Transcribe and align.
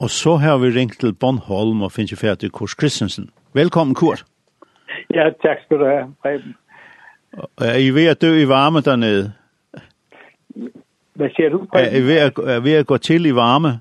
Og 0.00 0.10
så 0.10 0.36
har 0.36 0.58
vi 0.58 0.66
ringt 0.66 1.00
til 1.00 1.14
Bonholm 1.14 1.82
og 1.82 1.92
finnes 1.92 2.12
jo 2.12 2.16
fært 2.16 2.42
i 2.42 2.48
Kors 2.48 2.74
Kristensen. 2.74 3.30
Velkommen, 3.54 3.94
Kors. 3.94 4.24
Ja, 5.14 5.30
takk 5.42 5.62
skal 5.64 5.78
du 5.78 5.84
ha, 5.84 6.02
Preben. 6.22 6.56
Er 7.60 7.78
I 7.78 7.90
ved 7.90 8.06
at 8.06 8.20
dø 8.22 8.34
i 8.42 8.48
varme 8.48 8.80
dernede? 8.80 9.32
Hvad 11.14 11.30
siger 11.36 11.48
du, 11.48 11.58
Preben? 11.64 11.88
Er 11.88 11.98
I 11.98 12.02
ved 12.02 12.18
at, 12.18 12.38
er 12.38 12.60
ved 12.60 12.72
at 12.72 12.86
gå 12.86 12.98
til 12.98 13.26
i 13.26 13.34
varme? 13.34 13.80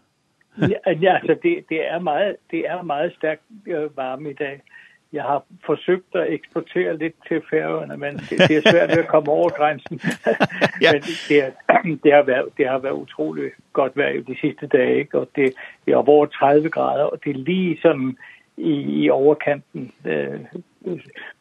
ja, 1.02 1.16
altså, 1.16 1.36
det, 1.44 1.66
det, 1.70 1.88
er 1.92 2.00
meget, 2.00 2.36
det 2.52 2.60
er 2.60 2.82
meget 2.82 3.14
stærk 3.18 3.40
varme 3.96 4.30
i 4.30 4.34
dag 4.34 4.62
jeg 5.14 5.24
har 5.24 5.44
forsøgt 5.66 6.16
at 6.16 6.34
eksportere 6.34 6.98
lidt 6.98 7.14
til 7.28 7.42
færøerne, 7.50 7.98
men 7.98 8.18
det, 8.18 8.38
det 8.50 8.58
er 8.58 8.72
svært 8.72 8.90
at 8.90 9.08
komme 9.08 9.32
over 9.32 9.50
grænsen. 9.50 10.00
ja. 10.82 10.92
men 10.92 11.02
det, 11.30 11.44
er, 11.44 11.52
det, 12.04 12.14
har 12.14 12.24
været, 12.24 12.46
det 12.58 12.68
har 12.68 12.78
været 12.78 12.94
utroligt 12.94 13.54
godt 13.74 13.98
vejr 13.98 14.22
de 14.22 14.38
sidste 14.42 14.68
dage, 14.68 15.00
ikke? 15.00 15.20
og 15.20 15.30
det, 15.36 15.54
det 15.86 15.92
er 15.94 15.98
over 15.98 16.26
30 16.26 16.70
grader, 16.70 17.04
og 17.04 17.20
det 17.24 17.30
er 17.30 17.40
lige 17.40 17.78
sådan 17.82 18.18
i, 18.58 19.04
i 19.04 19.10
overkanten. 19.10 19.92
Øh, 20.06 20.40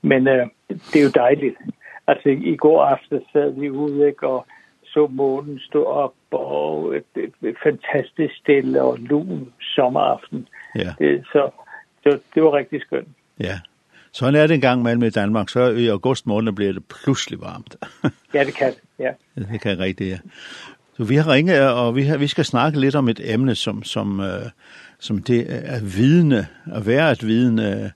men 0.02 0.28
øh, 0.28 0.46
det 0.68 0.96
er 0.96 1.04
jo 1.04 1.10
dejligt. 1.14 1.56
Altså 2.06 2.28
i 2.28 2.56
går 2.56 2.84
aften 2.84 3.22
sad 3.32 3.60
vi 3.60 3.70
ude, 3.70 4.06
ikke? 4.06 4.26
og 4.26 4.46
så 4.84 5.06
månen 5.06 5.58
stå 5.58 5.84
op, 5.84 6.14
og 6.30 6.96
et, 6.96 7.04
et, 7.16 7.32
et 7.42 7.56
fantastisk 7.62 8.36
stille 8.36 8.82
og 8.82 8.98
lun 8.98 9.52
sommeraften. 9.60 10.48
Ja. 10.74 10.94
Det, 10.98 11.24
så, 11.32 11.50
så 12.02 12.18
det 12.34 12.42
var 12.42 12.52
rigtig 12.52 12.80
skønt. 12.80 13.08
Ja, 13.40 13.60
sådan 14.12 14.34
er 14.34 14.46
det 14.46 14.54
en 14.54 14.60
gang 14.60 14.82
mellem 14.82 15.02
i 15.02 15.10
Danmark, 15.10 15.48
så 15.48 15.68
i 15.70 15.86
august 15.86 16.26
måned 16.26 16.52
bliver 16.52 16.72
det 16.72 16.82
pludselig 16.84 17.40
varmt. 17.40 17.76
ja, 18.34 18.44
det 18.44 18.54
kan 18.54 18.72
ja. 18.98 19.10
Det 19.34 19.60
kan 19.60 19.78
rigtigt, 19.78 20.10
ja. 20.10 20.18
Så 20.96 21.04
vi 21.04 21.16
har 21.16 21.32
ringet, 21.32 21.70
og 21.70 21.96
vi, 21.96 22.02
har, 22.02 22.16
vi 22.16 22.26
skal 22.26 22.44
snakke 22.44 22.80
lidt 22.80 22.94
om 22.94 23.08
et 23.08 23.20
emne, 23.32 23.54
som, 23.54 23.82
som, 23.82 24.20
øh, 24.20 24.42
som 24.98 25.22
det 25.22 25.46
er 25.48 25.80
vidne, 25.80 26.46
at 26.72 26.86
være 26.86 27.12
et 27.12 27.26
vidne, 27.26 27.92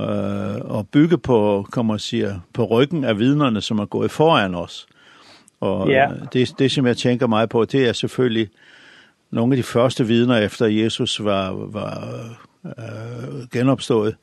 øh, 0.00 0.56
og 0.60 0.88
bygge 0.88 1.18
på, 1.18 1.66
kan 1.72 1.86
man 1.86 1.98
sige, 1.98 2.40
på 2.52 2.64
ryggen 2.64 3.04
af 3.04 3.18
vidnerne, 3.18 3.60
som 3.60 3.78
er 3.78 3.84
gået 3.84 4.10
foran 4.10 4.54
os. 4.54 4.86
Og 5.60 5.88
ja. 5.88 6.08
det, 6.32 6.58
det, 6.58 6.72
som 6.72 6.86
jeg 6.86 6.96
tænker 6.96 7.26
meget 7.26 7.48
på, 7.48 7.64
det 7.64 7.88
er 7.88 7.92
selvfølgelig 7.92 8.48
nogle 9.30 9.52
af 9.52 9.56
de 9.56 9.62
første 9.62 10.06
vidner, 10.06 10.36
efter 10.36 10.66
Jesus 10.66 11.24
var, 11.24 11.50
var 11.50 12.14
øh, 12.64 13.48
genopstået, 13.52 14.16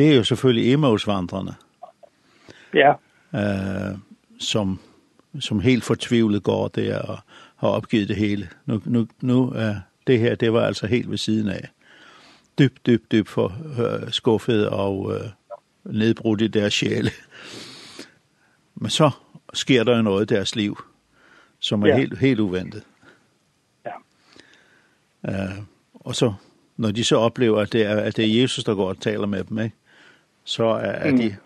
det 0.00 0.10
er 0.10 0.16
jo 0.16 0.24
selvfølgelig 0.24 0.72
Emmausvandrene. 0.72 1.54
Ja. 2.74 2.92
Øh, 3.34 3.98
som, 4.38 4.80
som 5.40 5.60
helt 5.60 5.84
fortvivlet 5.84 6.42
går 6.42 6.68
der 6.68 6.98
og 6.98 7.18
har 7.56 7.68
opgivet 7.68 8.08
det 8.08 8.16
hele. 8.16 8.48
Nu, 8.66 8.82
nu, 8.84 9.06
nu 9.20 9.52
er 9.56 9.74
det 10.06 10.18
her, 10.18 10.34
det 10.34 10.52
var 10.52 10.66
altså 10.66 10.86
helt 10.86 11.10
ved 11.10 11.18
siden 11.18 11.48
af. 11.48 11.68
Dybt, 12.58 12.86
dybt, 12.86 13.12
dybt 13.12 13.28
for, 13.28 13.52
øh, 13.78 14.10
skuffet 14.12 14.68
og 14.68 15.14
øh, 15.14 15.30
nedbrudt 15.84 16.40
i 16.40 16.46
deres 16.46 16.74
sjæle. 16.74 17.10
Men 18.74 18.90
så 18.90 19.10
sker 19.52 19.84
der 19.84 19.96
jo 19.96 20.02
noget 20.02 20.30
i 20.30 20.34
deres 20.34 20.56
liv, 20.56 20.82
som 21.58 21.82
er 21.82 21.86
ja. 21.86 21.96
helt, 21.96 22.18
helt 22.18 22.40
uventet. 22.40 22.82
Ja. 23.84 23.92
Øh, 25.28 25.58
og 25.94 26.16
så, 26.16 26.32
når 26.76 26.90
de 26.90 27.04
så 27.04 27.16
oplever, 27.16 27.60
at 27.60 27.72
det 27.72 27.86
er, 27.86 27.96
at 27.96 28.16
det 28.16 28.24
er 28.24 28.40
Jesus, 28.42 28.64
der 28.64 28.74
går 28.74 28.88
og 28.88 29.00
taler 29.00 29.26
med 29.26 29.44
dem, 29.44 29.58
ikke? 29.58 29.76
så 30.50 30.64
er, 30.64 30.92
er 31.06 31.10
de, 31.10 31.36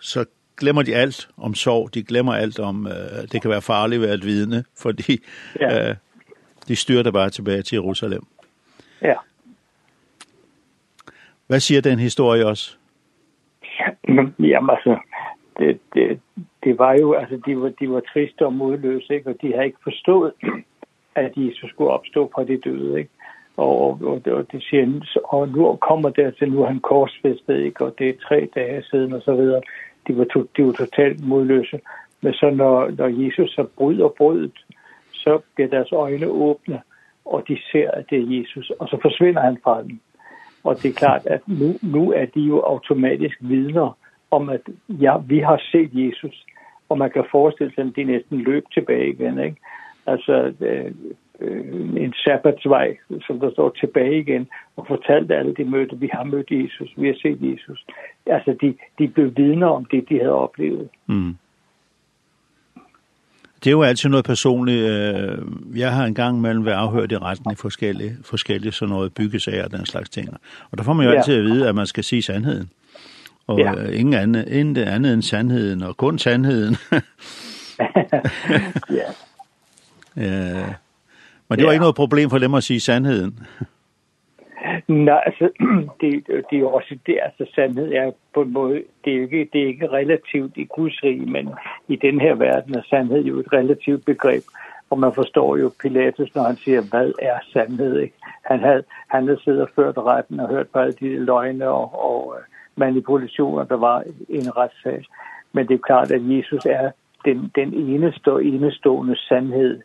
så 0.00 0.24
glemmer 0.56 0.82
de 0.82 0.94
alt 0.94 1.28
om 1.36 1.54
sorg, 1.54 1.94
de 1.94 2.02
glemmer 2.02 2.34
alt 2.34 2.58
om, 2.60 2.86
øh, 2.86 3.22
det 3.32 3.42
kan 3.42 3.50
være 3.50 3.62
farligt 3.62 4.04
at 4.04 4.24
vidne, 4.24 4.64
fordi 4.82 5.18
ja. 5.60 5.88
øh, 5.88 5.96
de 6.68 6.76
styrter 6.76 7.10
bare 7.10 7.30
tilbage 7.30 7.62
til 7.62 7.76
Jerusalem. 7.76 8.22
Ja. 9.02 9.14
Hvad 11.46 11.60
siger 11.60 11.80
den 11.80 11.98
historie 11.98 12.46
også? 12.46 12.76
Ja, 13.78 13.88
jamen 14.38 14.70
altså, 14.70 14.98
det, 15.58 15.80
det, 15.94 16.20
det 16.64 16.78
var 16.78 16.92
jo, 16.92 17.12
altså 17.12 17.40
de 17.46 17.60
var, 17.60 17.68
de 17.80 17.90
var 17.90 18.02
triste 18.12 18.46
og 18.46 18.52
modløse, 18.52 19.14
ikke? 19.14 19.30
og 19.30 19.36
de 19.42 19.52
havde 19.52 19.66
ikke 19.66 19.78
forstået, 19.82 20.32
at 21.14 21.32
Jesus 21.36 21.70
skulle 21.70 21.90
opstå 21.90 22.30
fra 22.34 22.44
de 22.44 22.60
døde, 22.64 22.98
ikke? 22.98 23.10
og, 23.56 23.80
og, 23.80 24.00
og, 24.02 24.22
og 24.26 24.52
det 24.52 24.62
siger, 24.62 25.00
og 25.24 25.48
nu 25.48 25.76
kommer 25.76 26.10
det 26.10 26.36
til, 26.38 26.52
nu 26.52 26.62
er 26.62 26.66
han 26.66 26.80
korsfæstet, 26.80 27.58
ikke? 27.58 27.84
og 27.84 27.94
det 27.98 28.08
er 28.08 28.24
tre 28.28 28.48
dage 28.54 28.82
siden, 28.82 29.12
og 29.12 29.22
så 29.22 29.34
videre. 29.34 29.62
De 30.08 30.18
var, 30.18 30.24
to, 30.24 30.46
de 30.56 30.66
var 30.66 30.72
totalt 30.72 31.26
modløse. 31.26 31.80
Men 32.20 32.32
så 32.32 32.50
når, 32.50 32.90
når 32.98 33.06
Jesus 33.06 33.50
så 33.50 33.66
bryder 33.76 34.08
brødet, 34.08 34.64
så 35.12 35.40
bliver 35.54 35.68
deres 35.68 35.92
øjne 35.92 36.26
åbne, 36.26 36.80
og 37.24 37.44
de 37.48 37.58
ser, 37.72 37.90
at 37.90 38.04
det 38.10 38.18
er 38.18 38.38
Jesus, 38.38 38.70
og 38.78 38.88
så 38.88 38.98
forsvinder 39.02 39.40
han 39.40 39.58
fra 39.64 39.82
dem. 39.82 40.00
Og 40.64 40.82
det 40.82 40.88
er 40.88 40.94
klart, 40.94 41.26
at 41.26 41.40
nu, 41.46 41.74
nu 41.82 42.12
er 42.12 42.24
de 42.24 42.40
jo 42.40 42.60
automatisk 42.60 43.36
vidner 43.40 43.96
om, 44.30 44.48
at 44.48 44.60
ja, 44.88 45.16
vi 45.26 45.38
har 45.38 45.62
set 45.72 45.90
Jesus, 45.92 46.44
og 46.88 46.98
man 46.98 47.10
kan 47.10 47.24
forestille 47.30 47.74
sig, 47.74 47.84
at 47.84 47.96
de 47.96 48.04
næsten 48.04 48.38
løb 48.38 48.64
tilbage 48.74 49.08
igen, 49.08 49.38
ikke? 49.38 49.56
Altså, 50.06 50.54
en 51.96 52.12
sabbatsvej, 52.24 52.96
som 53.26 53.40
der 53.40 53.50
står 53.52 53.70
tilbage 53.80 54.18
igen, 54.20 54.48
og 54.76 54.86
fortalte 54.86 55.36
alle 55.36 55.54
de 55.54 55.64
mødte, 55.64 55.98
vi 55.98 56.10
har 56.12 56.24
mødt 56.24 56.50
Jesus, 56.50 56.90
vi 56.96 57.06
har 57.06 57.14
set 57.22 57.38
Jesus. 57.52 57.84
Altså, 58.26 58.56
de, 58.60 58.74
de 58.98 59.08
blev 59.08 59.32
vidner 59.36 59.66
om 59.66 59.84
det, 59.84 60.08
de 60.08 60.18
havde 60.18 60.32
oplevet. 60.32 60.88
Mm. 61.06 61.36
Det 63.64 63.66
er 63.66 63.72
jo 63.72 63.82
altid 63.82 64.08
noget 64.08 64.24
personligt. 64.24 64.84
Jeg 65.74 65.92
har 65.92 66.04
en 66.04 66.14
gang 66.14 66.40
mellem 66.40 66.66
været 66.66 66.76
afhørt 66.76 67.12
i 67.12 67.16
retten 67.16 67.52
i 67.52 67.54
forskellige, 67.54 68.16
forskellige 68.24 68.72
sådan 68.72 68.92
noget 68.94 69.14
byggesager 69.14 69.64
og 69.64 69.70
den 69.70 69.86
slags 69.86 70.10
ting. 70.10 70.28
Og 70.70 70.78
der 70.78 70.84
får 70.84 70.92
man 70.92 71.06
jo 71.06 71.12
altid 71.12 71.38
at 71.38 71.44
vide, 71.44 71.68
at 71.68 71.74
man 71.74 71.86
skal 71.86 72.04
sige 72.04 72.22
sandheden. 72.22 72.70
Og 73.46 73.58
ja. 73.58 73.72
ingen 73.90 74.14
andet, 74.14 74.48
ingen 74.48 74.76
andet 74.76 75.14
end 75.14 75.22
sandheden, 75.22 75.82
og 75.82 75.96
kun 75.96 76.18
sandheden. 76.18 76.76
ja. 78.90 79.10
Ja. 80.16 80.64
Men 81.52 81.58
det 81.58 81.64
var 81.66 81.72
ja. 81.72 81.74
ikke 81.74 81.82
noget 81.88 81.94
problem 81.94 82.30
for 82.30 82.38
dem 82.38 82.54
at 82.54 82.62
sige 82.62 82.80
sandheden. 82.80 83.38
Nej, 84.88 85.22
altså, 85.26 85.48
det, 86.00 86.24
det 86.50 86.60
er 86.60 86.66
også 86.66 86.98
det, 87.06 87.18
altså 87.22 87.52
sandhed 87.54 87.92
er 87.92 88.10
på 88.34 88.42
en 88.42 88.52
måde, 88.52 88.82
det 89.04 89.16
er, 89.16 89.20
ikke, 89.20 89.48
det 89.52 89.62
er 89.62 89.66
ikke 89.66 89.88
relativt 89.88 90.52
i 90.56 90.64
Guds 90.64 91.04
rige, 91.04 91.26
men 91.26 91.48
i 91.88 91.96
den 91.96 92.20
her 92.20 92.34
verden 92.34 92.74
er 92.74 92.82
sandhed 92.90 93.22
jo 93.24 93.38
et 93.38 93.52
relativt 93.52 94.04
begreb, 94.04 94.42
og 94.90 94.98
man 94.98 95.12
forstår 95.14 95.56
jo 95.56 95.72
Pilatus, 95.80 96.34
når 96.34 96.42
han 96.42 96.56
siger, 96.56 96.80
hvad 96.90 97.12
er 97.22 97.38
sandhed, 97.52 97.98
ikke? 97.98 98.14
Han 98.42 98.60
havde, 98.60 98.82
han 99.08 99.24
havde 99.26 99.40
siddet 99.44 99.62
og 99.62 99.68
ført 99.76 99.98
retten 99.98 100.40
og 100.40 100.48
hørt 100.48 100.68
på 100.68 100.78
alle 100.78 100.92
de 101.00 101.24
løgne 101.24 101.68
og, 101.68 102.04
og 102.08 102.36
manipulationer, 102.76 103.64
der 103.64 103.76
var 103.76 104.02
i 104.28 104.36
en 104.36 104.56
retssag. 104.56 105.04
Men 105.52 105.68
det 105.68 105.74
er 105.74 105.86
klart, 105.86 106.10
at 106.10 106.22
Jesus 106.24 106.66
er 106.66 106.90
den, 107.24 107.50
den 107.54 107.74
eneste 107.74 108.32
og 108.32 108.44
enestående 108.44 109.16
sandhed, 109.16 109.80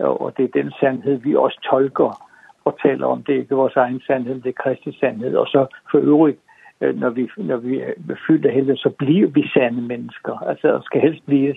og 0.00 0.36
det 0.36 0.44
er 0.44 0.62
den 0.62 0.72
sandhed, 0.80 1.16
vi 1.16 1.34
også 1.34 1.60
tolker 1.70 2.26
og 2.64 2.78
taler 2.82 3.06
om. 3.06 3.22
Det 3.22 3.34
er 3.34 3.38
ikke 3.38 3.54
vores 3.54 3.76
egen 3.76 4.00
sandhed, 4.06 4.40
det 4.40 4.48
er 4.48 4.62
Kristi 4.62 4.98
sandhed. 5.00 5.36
Og 5.36 5.46
så 5.46 5.66
for 5.90 5.98
øvrigt, 5.98 6.38
når 6.80 7.10
vi, 7.10 7.30
når 7.36 7.56
vi 7.56 7.80
er 7.80 7.92
fyldt 8.26 8.46
af 8.46 8.52
helvede, 8.52 8.76
så 8.76 8.90
bliver 8.98 9.28
vi 9.28 9.48
sande 9.48 9.82
mennesker. 9.82 10.38
Altså, 10.48 10.72
og 10.72 10.82
skal 10.82 11.00
helst 11.00 11.26
blive 11.26 11.54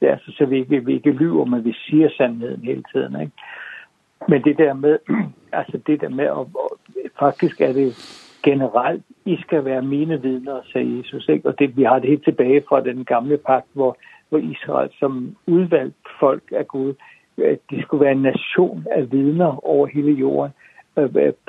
det. 0.00 0.06
Altså, 0.06 0.32
så 0.38 0.46
vi 0.46 0.58
ikke, 0.58 0.84
vi 0.84 0.94
ikke 0.94 1.10
lyver, 1.10 1.44
men 1.44 1.64
vi 1.64 1.72
siger 1.72 2.08
sandheden 2.16 2.60
hele 2.60 2.82
tiden. 2.92 3.20
Ikke? 3.20 3.32
Men 4.28 4.44
det 4.44 4.58
der 4.58 4.74
med, 4.74 4.98
altså 5.60 5.80
det 5.86 6.00
der 6.00 6.08
med, 6.08 6.28
og, 6.28 6.50
og 6.54 6.78
faktisk 7.18 7.60
er 7.60 7.72
det 7.72 7.88
generelt, 8.42 9.02
I 9.24 9.36
skal 9.36 9.64
være 9.64 9.82
mine 9.82 10.22
vidner, 10.22 10.60
sagde 10.72 10.98
Jesus. 10.98 11.28
Ikke? 11.28 11.48
Og 11.48 11.58
det, 11.58 11.76
vi 11.76 11.82
har 11.82 11.98
det 11.98 12.08
helt 12.08 12.24
tilbage 12.24 12.62
fra 12.68 12.80
den 12.80 13.04
gamle 13.04 13.36
pagt, 13.36 13.66
hvor, 13.72 13.96
hvor 14.28 14.38
Israel 14.38 14.90
som 14.98 15.36
udvalgt 15.46 15.96
folk 16.20 16.42
af 16.52 16.68
Gud, 16.68 16.94
at 17.38 17.58
de 17.70 17.82
skulle 17.82 18.04
være 18.04 18.12
en 18.12 18.22
nation 18.22 18.86
af 18.90 19.12
vidner 19.12 19.66
over 19.66 19.86
hele 19.86 20.12
jorden 20.12 20.52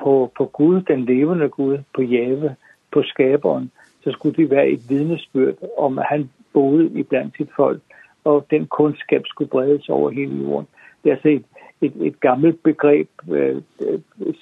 på, 0.03 0.31
på 0.38 0.46
Gud, 0.46 0.81
den 0.81 1.06
levende 1.06 1.50
Gud, 1.50 1.78
på 1.96 2.02
Jave, 2.02 2.55
på 2.93 3.03
skaberen, 3.03 3.72
så 4.03 4.11
skulle 4.11 4.35
de 4.43 4.49
være 4.49 4.67
et 4.67 4.90
vidnesbyrd 4.90 5.55
om, 5.78 5.99
at 5.99 6.05
han 6.09 6.29
boede 6.53 6.99
i 6.99 7.03
blandt 7.03 7.37
sit 7.37 7.49
folk, 7.55 7.82
og 8.23 8.46
den 8.49 8.66
kundskab 8.67 9.23
skulle 9.26 9.49
bredes 9.49 9.90
over 9.90 10.09
hele 10.09 10.35
jorden. 10.43 10.67
Det 11.03 11.09
er 11.09 11.16
altså 11.16 11.29
et, 11.29 11.46
et, 11.82 11.93
et 12.08 12.20
gammelt 12.20 12.64
begreb, 12.64 13.09
øh, 13.31 13.61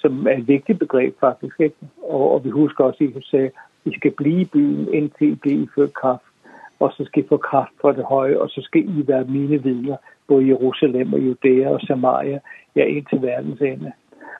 som 0.00 0.26
er 0.26 0.36
et 0.38 0.48
vigtigt 0.48 0.78
begreb 0.78 1.14
faktisk, 1.20 1.60
ikke? 1.60 1.76
Og, 2.02 2.34
og 2.34 2.44
vi 2.44 2.50
husker 2.50 2.84
også, 2.84 3.04
at 3.04 3.08
Jesus 3.08 3.30
sagde, 3.30 3.50
I 3.84 3.94
skal 3.94 4.10
blive 4.10 4.40
i 4.40 4.44
byen, 4.44 4.94
indtil 4.94 5.32
I 5.32 5.34
bliver 5.34 5.62
iført 5.62 5.94
kraft 5.94 6.33
og 6.84 6.92
så 6.96 7.04
skal 7.04 7.24
I 7.24 7.28
få 7.28 7.36
kraft 7.36 7.74
fra 7.80 7.92
det 7.92 8.04
høje, 8.04 8.38
og 8.38 8.48
så 8.50 8.60
skal 8.62 8.82
I 8.98 9.08
være 9.08 9.24
mine 9.24 9.62
vidner, 9.62 9.96
både 10.28 10.44
i 10.44 10.48
Jerusalem 10.48 11.12
og 11.12 11.20
Judæa 11.20 11.68
og 11.68 11.80
Samaria, 11.80 12.38
ja, 12.76 12.84
ind 12.84 13.06
til 13.06 13.22
verdens 13.22 13.60
ende. 13.60 13.92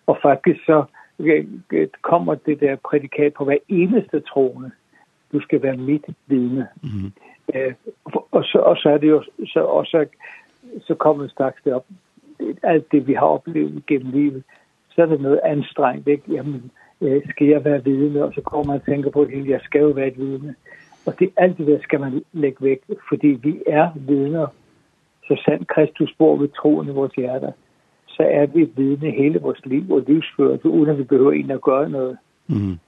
Og 0.06 0.18
faktisk 0.22 0.60
så 0.64 0.84
kommer 2.02 2.34
det 2.34 2.60
der 2.60 2.76
prædikat 2.76 3.32
på 3.34 3.44
hver 3.44 3.56
eneste 3.68 4.20
troende. 4.20 4.70
Du 5.32 5.40
skal 5.40 5.62
være 5.62 5.76
mit 5.76 6.04
vidne. 6.26 6.68
Mm 6.82 6.88
-hmm. 6.88 7.10
øh, 7.54 7.74
og, 8.30 8.44
så, 8.44 8.58
og 8.58 8.76
så 8.76 8.88
er 8.88 8.98
det 8.98 9.08
jo, 9.08 9.22
så, 9.46 9.60
og 9.60 9.86
så, 9.86 10.06
så 10.80 10.94
kommer 10.94 11.28
straks 11.28 11.62
det 11.64 11.72
op, 11.74 11.86
alt 12.62 12.92
det, 12.92 13.06
vi 13.06 13.14
har 13.14 13.26
oplevet 13.26 13.86
gennem 13.86 14.12
livet, 14.12 14.42
så 14.90 15.02
er 15.02 15.06
det 15.06 15.20
noget 15.20 15.40
anstrengt, 15.44 16.08
ikke? 16.08 16.34
Jamen, 16.34 16.70
øh, 17.00 17.22
skal 17.30 17.46
jeg 17.46 17.64
være 17.64 17.84
vidne? 17.84 18.24
Og 18.24 18.32
så 18.34 18.40
kommer 18.40 18.66
man 18.66 18.80
og 18.80 18.86
tænker 18.86 19.10
på, 19.10 19.22
at 19.22 19.48
jeg 19.48 19.60
skal 19.62 19.80
jo 19.80 19.88
være 19.88 20.08
et 20.08 20.18
vidne. 20.18 20.54
Og 21.06 21.18
det 21.18 21.30
alt 21.36 21.58
det 21.58 21.66
der 21.66 21.78
skal 21.82 22.00
man 22.00 22.22
lægge 22.32 22.64
væk, 22.64 22.80
fordi 23.08 23.26
vi 23.26 23.62
er 23.66 23.88
vidner. 23.96 24.46
Så 25.26 25.42
sandt 25.44 25.68
Kristus 25.68 26.14
bor 26.18 26.36
ved 26.36 26.48
troen 26.48 26.88
i 26.88 26.90
vores 26.90 27.12
hjerter, 27.12 27.52
så 28.06 28.22
er 28.22 28.46
vi 28.46 28.70
vidne 28.76 29.10
hele 29.10 29.38
vores 29.38 29.60
liv 29.64 29.92
og 29.92 30.04
livsførelse, 30.06 30.68
uden 30.68 30.90
at 30.90 30.98
vi 30.98 31.02
behøver 31.02 31.32
en 31.32 31.50
at 31.50 31.60
gøre 31.60 31.90
noget. 31.90 32.16
Mm. 32.46 32.78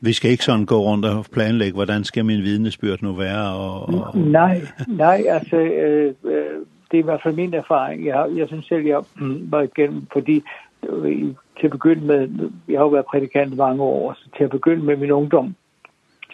Vi 0.00 0.12
skal 0.12 0.30
ikke 0.30 0.44
sådan 0.44 0.66
gå 0.66 0.76
rundt 0.76 1.04
og 1.04 1.24
planlægge, 1.32 1.74
hvordan 1.74 2.04
skal 2.04 2.24
min 2.24 2.42
vidnesbyrd 2.42 3.02
nu 3.02 3.12
være? 3.12 3.54
Og, 3.54 3.88
og... 3.88 4.18
Nej, 4.18 4.60
nej, 4.88 5.24
altså, 5.28 5.56
øh, 5.56 6.14
øh, 6.24 6.60
det 6.90 6.98
er 6.98 7.02
i 7.02 7.08
hvert 7.10 7.22
fald 7.22 7.34
min 7.34 7.54
erfaring. 7.54 8.06
Jeg, 8.06 8.14
har, 8.14 8.26
jeg 8.26 8.48
synes 8.48 8.66
selv, 8.66 8.86
jeg 8.86 9.02
var 9.50 9.62
igennem, 9.62 10.06
fordi 10.12 10.42
øh, 10.88 11.34
til 11.60 11.66
at 11.66 11.70
begynde 11.70 12.06
med, 12.06 12.50
jeg 12.68 12.78
har 12.78 12.84
jo 12.84 12.88
været 12.88 13.06
prædikant 13.06 13.56
mange 13.56 13.82
år, 13.82 14.12
så 14.12 14.28
til 14.36 14.44
at 14.44 14.50
begynde 14.50 14.84
med 14.84 14.96
min 14.96 15.10
ungdom, 15.10 15.54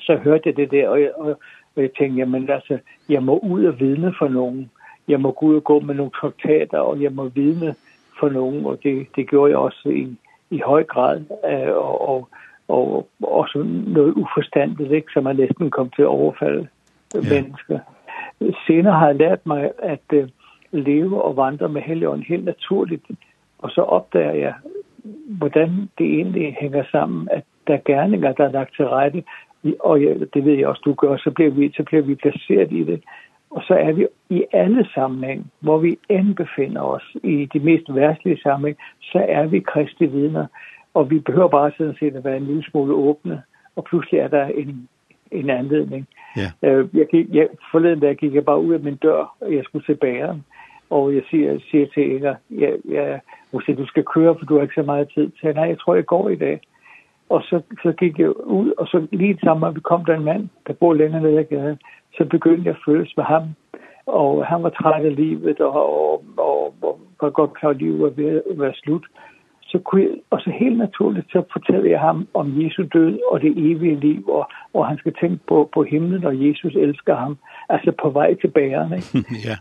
så 0.08 0.16
hørte 0.16 0.43
jeg 0.46 0.56
det 0.56 0.70
der, 0.70 0.88
og, 0.88 1.00
jeg, 1.00 1.10
og, 1.16 1.28
og 1.76 1.82
jeg 1.82 1.90
tænkte, 1.99 2.19
jamen 2.19 2.50
altså, 2.50 2.78
jeg 3.08 3.22
må 3.22 3.38
ud 3.38 3.64
og 3.64 3.81
vidne 3.81 4.14
for 4.19 4.28
nogen. 4.28 4.70
Jeg 5.08 5.20
må 5.20 5.31
gå 5.32 5.46
ud 5.46 5.56
og 5.56 5.64
gå 5.64 5.81
med 5.81 5.94
nogle 5.94 6.12
traktater, 6.20 6.78
og 6.78 7.02
jeg 7.02 7.12
må 7.12 7.28
vidne 7.28 7.75
for 8.20 8.28
nogen, 8.28 8.66
og 8.66 8.78
det, 8.82 9.06
det 9.16 9.28
gjorde 9.31 9.50
jeg 9.50 9.58
også 9.58 9.88
i, 9.88 10.16
i 10.50 10.58
høj 10.58 10.84
grad, 10.84 11.20
øh, 11.50 11.76
og, 11.76 12.08
og, 12.08 12.28
og 12.69 13.08
også 13.22 13.58
noget 13.87 14.12
uforstandigt, 14.12 14.93
ikke, 14.93 15.12
som 15.12 15.25
man 15.25 15.37
næsten 15.37 15.70
kom 15.70 15.90
til 15.90 16.02
at 16.02 16.14
overfalde 16.20 16.69
yeah. 17.16 17.25
mennesker. 17.32 17.78
Senere 18.66 18.99
har 18.99 19.06
jeg 19.06 19.16
lært 19.16 19.46
mig 19.46 19.70
at 19.78 20.06
uh, 20.12 20.28
leve 20.72 21.22
og 21.22 21.37
vandre 21.37 21.69
med 21.69 21.82
Helligånden 21.82 22.26
helt 22.28 22.44
naturligt, 22.44 23.04
og 23.58 23.70
så 23.70 23.81
opdager 23.81 24.32
jeg, 24.32 24.54
hvordan 25.38 25.90
det 25.99 26.06
egentlig 26.06 26.56
hænger 26.61 26.84
sammen, 26.93 27.28
at 27.31 27.44
der 27.66 27.75
er 27.75 27.87
gerninger, 27.87 28.32
der 28.32 28.44
er 28.44 28.52
lagt 28.52 28.76
til 28.76 28.88
rette, 28.88 29.22
og 29.81 30.00
ja, 30.00 30.14
det 30.34 30.44
ved 30.44 30.52
jeg 30.52 30.66
også, 30.66 30.82
du 30.84 30.94
gør, 30.94 31.16
så 31.16 31.31
bliver 31.31 31.50
vi, 31.50 31.72
så 31.76 31.82
bliver 31.82 32.02
vi 32.02 32.14
placeret 32.14 32.72
i 32.72 32.84
det. 32.84 33.02
Og 33.50 33.62
så 33.62 33.75
er 33.75 33.93
vi 33.93 34.06
i 34.31 34.44
alle 34.52 34.88
sammenhæng, 34.94 35.50
hvor 35.60 35.78
vi 35.78 35.99
end 36.08 36.37
befinder 36.37 36.82
os, 36.82 37.16
i 37.22 37.49
de 37.52 37.58
mest 37.58 37.94
værtslige 37.94 38.40
sammenhæng, 38.43 38.78
så 39.00 39.25
er 39.28 39.46
vi 39.46 39.60
kristne 39.60 40.10
vidner. 40.10 40.46
Og 40.94 41.10
vi 41.10 41.19
behøver 41.19 41.49
bare 41.49 41.72
sådan 41.78 41.96
set 41.99 42.16
at 42.16 42.25
være 42.25 42.37
en 42.37 42.46
lille 42.46 42.62
smule 42.70 42.94
åbne, 42.94 43.43
og 43.76 43.84
pludselig 43.84 44.20
er 44.20 44.28
der 44.28 44.46
en, 44.46 44.88
en 45.31 45.50
anledning. 45.50 46.08
Ja. 46.37 46.69
Øh, 46.69 46.88
jeg 46.94 47.06
gik, 47.06 47.26
jeg, 47.32 47.49
forleden 47.70 48.02
der 48.02 48.14
gik 48.14 48.34
jeg 48.34 48.44
bare 48.44 48.61
ud 48.61 48.75
af 48.75 48.81
min 48.81 48.96
dør, 48.96 49.37
og 49.40 49.54
jeg 49.54 49.64
skulle 49.64 49.84
til 49.84 49.94
bageren. 49.94 50.44
Og 50.90 51.14
jeg 51.14 51.22
siger, 51.31 51.58
siger 51.70 51.87
til 51.87 52.11
Inger, 52.11 52.34
jeg, 52.50 52.72
jeg, 52.88 53.20
hun 53.52 53.62
du 53.78 53.87
skal 53.87 54.04
køre, 54.04 54.34
for 54.38 54.44
du 54.44 54.54
har 54.54 54.62
ikke 54.62 54.75
så 54.75 54.82
meget 54.82 55.08
tid. 55.14 55.31
Så 55.31 55.40
jeg, 55.43 55.54
nej, 55.54 55.64
jeg 55.64 55.78
tror, 55.78 55.94
jeg 55.94 56.06
går 56.06 56.28
i 56.28 56.37
dag. 56.37 56.61
Og 57.28 57.42
så, 57.42 57.62
så 57.82 57.92
gik 57.92 58.19
jeg 58.19 58.46
ud, 58.46 58.72
og 58.78 58.86
så 58.86 59.06
lige 59.12 59.38
sammen, 59.44 59.75
vi 59.75 59.80
kom 59.80 60.04
der 60.04 60.14
en 60.14 60.25
mand, 60.25 60.48
der 60.66 60.72
bor 60.72 60.94
længere 60.94 61.22
ned 61.22 61.38
ad 61.38 61.44
gaden, 61.44 61.78
så 62.16 62.25
begyndte 62.25 62.66
jeg 62.66 62.75
at 62.75 62.82
føles 62.86 63.16
med 63.16 63.25
ham. 63.25 63.42
Og 64.06 64.46
han 64.46 64.62
var 64.62 64.70
træt 64.70 65.04
af 65.04 65.16
livet, 65.16 65.60
og, 65.60 65.72
og, 65.75 66.25
og, 66.36 66.75
og 66.82 67.00
var 67.20 67.30
godt 67.30 67.54
klar, 67.54 67.70
at 67.70 67.76
livet 67.76 68.00
var 68.00 68.08
ved 68.08 68.42
at 68.50 68.60
være 68.60 68.75
slut. 68.75 69.06
Så 69.62 69.78
kunne 69.78 70.02
jeg, 70.02 70.10
og 70.30 70.40
så 70.40 70.50
helt 70.50 70.78
naturligt, 70.78 71.26
så 71.32 71.42
fortæller 71.52 71.90
jeg 71.90 72.00
ham 72.00 72.28
om 72.34 72.62
Jesu 72.62 72.82
død 72.92 73.19
og 73.30 73.40
det 73.40 73.50
evige 73.50 74.00
liv, 74.00 74.28
og, 74.28 74.50
og 74.75 74.88
han 74.88 74.98
skal 74.98 75.14
tænke 75.20 75.40
på, 75.48 75.70
på 75.75 75.82
himlen, 75.82 76.25
og 76.25 76.48
Jesus 76.48 76.75
elsker 76.75 77.16
ham, 77.16 77.38
altså 77.69 77.92
på 78.02 78.10
vej 78.10 78.34
til 78.34 78.48
bæren, 78.48 78.92
ikke? 78.92 79.25
ja, 79.46 79.54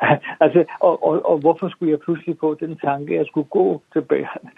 altså, 0.44 0.64
og, 0.80 1.06
og, 1.06 1.26
og 1.30 1.38
hvorfor 1.38 1.68
skulle 1.68 1.90
jeg 1.90 1.98
pludselig 1.98 2.36
få 2.40 2.54
den 2.54 2.76
tanke, 2.76 3.12
at 3.12 3.18
jeg 3.18 3.26
skulle 3.26 3.48
gå 3.48 3.82
til 3.92 4.02
bæren? 4.02 4.48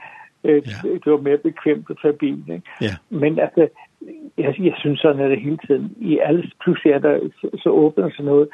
Øh, 0.44 0.62
ja. 0.66 0.88
Det 1.04 1.12
var 1.12 1.20
mere 1.20 1.38
bekvemt 1.38 1.90
at 1.90 1.96
tage 2.02 2.14
bilen. 2.14 2.44
Ikke? 2.48 2.68
Ja. 2.80 2.94
Men 3.10 3.38
at 3.38 3.52
jeg, 4.38 4.54
jeg 4.58 4.74
synes 4.78 5.00
sådan, 5.00 5.22
at 5.22 5.30
det 5.30 5.40
hele 5.40 5.58
tiden, 5.66 5.96
i 6.00 6.18
alle 6.18 6.50
pludselig 6.62 6.92
er 6.92 6.98
der, 6.98 7.20
så, 7.40 7.50
så 7.62 7.68
åbner 7.70 8.10
sig 8.10 8.24
noget, 8.24 8.48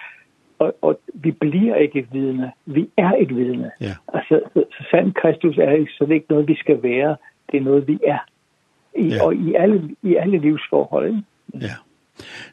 og, 0.59 0.77
og 0.83 1.01
vi 1.15 1.31
bliver 1.31 1.77
ikke 1.77 1.99
et 1.99 2.09
vidne. 2.13 2.53
Vi 2.67 2.89
er 2.97 3.13
et 3.19 3.37
vidne. 3.37 3.71
Ja. 3.81 3.95
Altså, 4.15 4.41
så, 4.55 4.65
så 4.71 4.85
sand 4.91 5.13
Kristus 5.13 5.59
er 5.59 5.71
ikke, 5.71 5.93
så 5.93 6.05
det 6.05 6.11
er 6.11 6.15
ikke 6.15 6.31
noget, 6.31 6.49
vi 6.49 6.57
skal 6.57 6.83
være. 6.83 7.17
Det 7.53 7.57
er 7.61 7.65
noget, 7.65 7.89
vi 7.89 7.99
er. 8.07 8.19
I, 8.97 9.07
ja. 9.07 9.25
Og 9.25 9.35
i 9.35 9.55
alle, 9.55 9.91
i 10.03 10.15
alle 10.15 10.39
livsforhold. 10.39 11.07
Ikke? 11.07 11.23
Ja. 11.61 11.75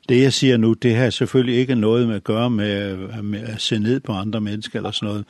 Det 0.09 0.21
jeg 0.24 0.33
siger 0.33 0.57
nu, 0.57 0.74
det 0.74 0.95
har 0.95 1.09
selvfølgelig 1.09 1.56
ikke 1.56 1.75
noget 1.75 2.07
med 2.07 2.15
at 2.15 2.24
gøre 2.24 2.50
med, 2.50 2.97
med 3.24 3.39
at 3.39 3.62
se 3.62 3.80
ned 3.80 4.00
på 4.00 4.12
andre 4.12 4.41
mennesker 4.41 4.80
eller 4.80 4.91
sådan 4.91 5.07
noget. 5.07 5.25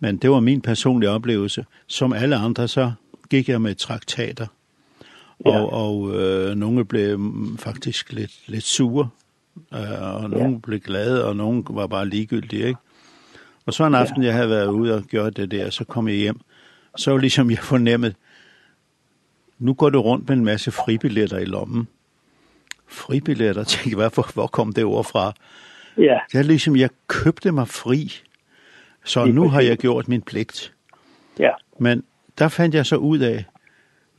Men 0.00 0.16
det 0.16 0.30
var 0.30 0.40
min 0.40 0.60
personlige 0.60 1.10
oplevelse. 1.10 1.64
Som 1.86 2.12
alle 2.12 2.36
andre 2.36 2.68
så 2.68 2.92
gik 3.30 3.48
jeg 3.48 3.60
med 3.60 3.74
traktater, 3.74 4.46
og, 5.44 5.52
ja. 5.52 5.64
og 5.64 6.14
øh, 6.14 6.54
nogle 6.54 6.84
blev 6.84 7.32
faktisk 7.58 8.12
lidt, 8.12 8.42
lidt 8.46 8.64
sure, 8.64 9.08
øh, 9.74 10.14
og 10.14 10.30
nogle 10.30 10.52
ja. 10.52 10.58
blev 10.62 10.80
glade, 10.80 11.24
og 11.24 11.36
nogle 11.36 11.64
var 11.70 11.86
bare 11.86 12.08
ligegyldige, 12.08 12.66
ikke? 12.66 12.80
Og 13.66 13.74
så 13.74 13.86
en 13.86 13.94
aften, 13.94 14.22
ja. 14.22 14.26
jeg 14.26 14.34
havde 14.34 14.48
været 14.48 14.66
ude 14.66 14.94
og 14.94 15.02
gjort 15.02 15.36
det 15.36 15.50
der, 15.50 15.70
så 15.70 15.84
kom 15.84 16.08
jeg 16.08 16.16
hjem, 16.16 16.40
så 16.96 17.10
var 17.10 17.18
ligesom 17.18 17.50
jeg 17.50 17.58
fornemmet, 17.58 18.16
nu 19.58 19.74
går 19.74 19.90
du 19.90 20.00
rundt 20.00 20.28
med 20.28 20.36
en 20.36 20.44
masse 20.44 20.70
fribilletter 20.70 21.38
i 21.38 21.44
lommen. 21.44 21.88
Fribilletter, 22.86 23.64
tænkte 23.74 24.00
jeg, 24.00 24.08
hvor, 24.14 24.32
hvor 24.34 24.46
kom 24.46 24.72
det 24.72 24.84
ord 24.84 25.04
fra? 25.04 25.32
Ja. 25.98 26.18
Det 26.32 26.38
er 26.38 26.42
ligesom, 26.42 26.76
jeg 26.76 26.90
købte 27.06 27.52
mig 27.52 27.68
fri, 27.68 28.12
så 29.04 29.24
nu 29.24 29.48
har 29.48 29.60
jeg 29.60 29.76
gjort 29.76 30.08
min 30.08 30.22
pligt. 30.22 30.74
Ja. 31.38 31.50
Men 31.80 32.04
der 32.38 32.48
fandt 32.48 32.74
jeg 32.74 32.86
så 32.86 32.96
ud 32.96 33.18
af, 33.18 33.44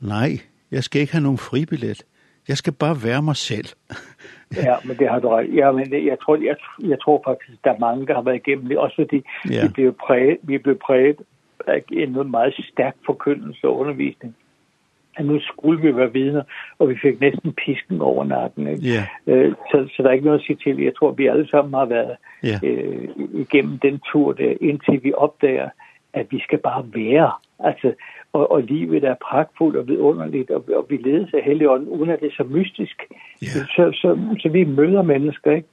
nej, 0.00 0.30
jeg 0.70 0.84
skal 0.84 1.00
ikke 1.00 1.12
have 1.12 1.22
nogen 1.22 1.38
fribillet. 1.38 2.02
Jeg 2.48 2.56
skal 2.56 2.72
bare 2.72 2.96
være 3.04 3.22
mig 3.22 3.36
selv. 3.36 3.66
ja, 4.66 4.74
men 4.84 4.96
det 4.96 5.08
har 5.08 5.18
du 5.18 5.28
ret. 5.28 5.54
Ja, 5.54 5.72
men 5.72 6.06
jeg 6.06 6.18
tror, 6.22 6.36
jeg, 6.36 6.56
jeg 6.88 6.98
tror 7.00 7.22
faktisk, 7.26 7.64
der 7.64 7.72
er 7.72 7.78
mange, 7.78 8.06
der 8.06 8.14
har 8.14 8.22
været 8.22 8.40
igennem 8.46 8.66
det, 8.68 8.78
også 8.78 8.96
fordi 8.96 9.22
ja. 9.50 9.62
vi 9.62 9.68
blev 9.68 9.96
præget, 10.06 10.38
vi 10.42 10.58
blev 10.58 10.78
præget 10.86 11.16
af 11.66 11.82
en 11.92 12.30
meget 12.30 12.54
stærk 12.72 12.96
forkyndelse 13.06 13.66
og 13.68 13.78
undervisning 13.78 14.34
at 15.16 15.26
nu 15.26 15.40
skulle 15.40 15.82
vi 15.82 15.96
være 15.96 16.12
vidner, 16.12 16.42
og 16.78 16.88
vi 16.88 16.98
fik 17.02 17.20
næsten 17.20 17.52
pisken 17.52 18.00
over 18.00 18.24
nakken. 18.24 18.66
Ikke? 18.66 18.86
Yeah. 19.28 19.54
Så, 19.70 19.88
så 19.96 20.02
der 20.02 20.08
er 20.08 20.12
ikke 20.12 20.24
noget 20.24 20.38
at 20.38 20.46
sige 20.46 20.58
til. 20.64 20.82
Jeg 20.82 20.92
tror, 20.96 21.12
vi 21.12 21.26
alle 21.26 21.48
sammen 21.48 21.74
har 21.74 21.84
været 21.84 22.16
ja. 22.42 22.58
øh, 22.62 23.08
igennem 23.34 23.78
den 23.78 24.00
tur 24.12 24.32
der, 24.32 24.54
indtil 24.60 25.04
vi 25.04 25.12
opdager, 25.12 25.68
at 26.12 26.26
vi 26.30 26.40
skal 26.40 26.58
bare 26.58 26.84
være. 26.94 27.32
Altså, 27.64 27.92
og, 28.32 28.52
og 28.52 28.62
livet 28.62 29.04
er 29.04 29.14
pragtfuldt 29.28 29.76
og 29.76 29.88
vidunderligt, 29.88 30.50
og, 30.50 30.64
og 30.76 30.86
vi 30.88 30.96
ledes 30.96 31.34
af 31.34 31.42
Helligånden, 31.42 31.88
uden 31.88 32.10
at 32.10 32.20
det 32.20 32.26
er 32.26 32.36
så 32.36 32.44
mystisk. 32.44 33.02
Yeah. 33.42 33.66
Så, 33.66 33.90
så, 33.92 34.18
så, 34.42 34.48
vi 34.48 34.64
møder 34.64 35.02
mennesker, 35.02 35.52
ikke? 35.52 35.68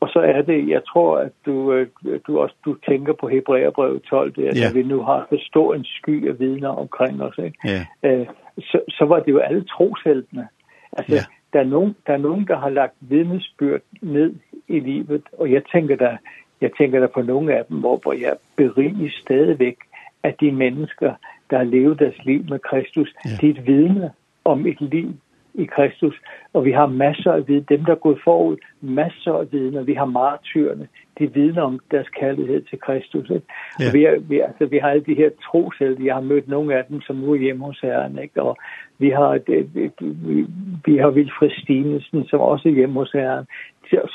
Og 0.00 0.08
så 0.08 0.18
er 0.18 0.42
det, 0.42 0.68
jeg 0.68 0.82
tror, 0.84 1.18
at 1.18 1.32
du, 1.46 1.84
du 2.26 2.38
også 2.38 2.54
du 2.64 2.74
tænker 2.88 3.12
på 3.12 3.28
Hebræerbrevet 3.28 4.02
12, 4.02 4.34
det, 4.34 4.52
yeah. 4.56 4.68
at 4.68 4.74
vi 4.74 4.82
nu 4.82 5.02
har 5.02 5.26
så 5.30 5.44
stor 5.46 5.74
en 5.74 5.84
sky 5.84 6.28
af 6.28 6.38
vidner 6.38 6.68
omkring 6.68 7.22
os. 7.22 7.38
Ikke? 7.38 7.84
Yeah. 8.04 8.26
Så, 8.58 8.80
så 8.88 9.04
var 9.04 9.20
det 9.20 9.32
jo 9.32 9.38
alle 9.38 9.64
trosheltene. 9.64 10.48
Altså, 10.92 11.14
yeah. 11.14 11.24
der, 11.52 11.60
er 11.60 11.64
nogen, 11.64 11.96
der 12.06 12.12
er 12.12 12.18
nogen, 12.18 12.46
der 12.46 12.56
har 12.56 12.68
lagt 12.68 12.94
vidnesbyrd 13.00 13.80
ned 14.02 14.34
i 14.68 14.80
livet, 14.80 15.22
og 15.32 15.52
jeg 15.52 15.62
tænker 15.72 15.96
der, 15.96 16.16
jeg 16.60 16.70
tænker 16.78 17.00
der 17.00 17.06
på 17.06 17.22
nogle 17.22 17.54
af 17.54 17.64
dem, 17.64 17.76
hvor, 17.76 17.96
hvor 17.96 18.12
jeg 18.12 18.36
beriger 18.56 19.10
stadigvæk 19.10 19.76
at 20.22 20.34
de 20.40 20.52
mennesker, 20.52 21.14
der 21.50 21.56
har 21.56 21.64
levet 21.64 21.98
deres 21.98 22.24
liv 22.24 22.44
med 22.48 22.58
Kristus, 22.58 23.14
ja. 23.24 23.30
de 23.40 23.46
er 23.46 23.50
et 23.50 23.66
vidne 23.66 24.10
om 24.44 24.66
et 24.66 24.80
liv 24.80 25.14
i 25.54 25.64
Kristus. 25.64 26.14
Og 26.52 26.64
vi 26.64 26.72
har 26.72 26.86
masser 26.86 27.32
af 27.32 27.48
vidne, 27.48 27.64
dem 27.68 27.84
der 27.84 27.92
er 27.92 28.04
gået 28.06 28.20
forud, 28.24 28.56
masser 28.80 29.32
af 29.32 29.52
vidner. 29.52 29.82
Vi 29.82 29.94
har 29.94 30.04
martyrerne, 30.04 30.88
de 31.18 31.34
vidner 31.34 31.62
om 31.62 31.80
deres 31.90 32.08
kærlighed 32.08 32.62
til 32.62 32.78
Kristus. 32.80 33.30
Ikke? 33.30 33.46
Ja. 33.80 33.86
Og 33.86 33.94
vi, 33.94 34.04
er, 34.04 34.18
vi, 34.18 34.40
altså, 34.40 34.66
vi 34.66 34.78
har 34.78 34.88
alle 34.88 35.04
de 35.04 35.14
her 35.14 35.30
troshelde, 35.44 36.06
jeg 36.06 36.14
har 36.14 36.20
mødt 36.20 36.48
nogle 36.48 36.74
af 36.74 36.84
dem, 36.84 37.00
som 37.00 37.16
nu 37.16 37.32
er 37.32 37.38
hjemme 37.38 37.64
hos 37.64 37.80
Herren. 37.80 38.18
Ikke? 38.18 38.42
Og 38.42 38.56
vi 38.98 39.10
har, 39.10 39.38
det, 39.38 39.70
det, 39.74 39.92
vi, 40.00 40.46
vi 40.84 40.96
har 40.96 41.10
Vilfred 41.10 41.50
Stinesen, 41.50 42.26
som 42.26 42.40
også 42.40 42.68
er 42.68 42.72
hjemme 42.72 42.94
hos 42.94 43.12
Herren, 43.12 43.46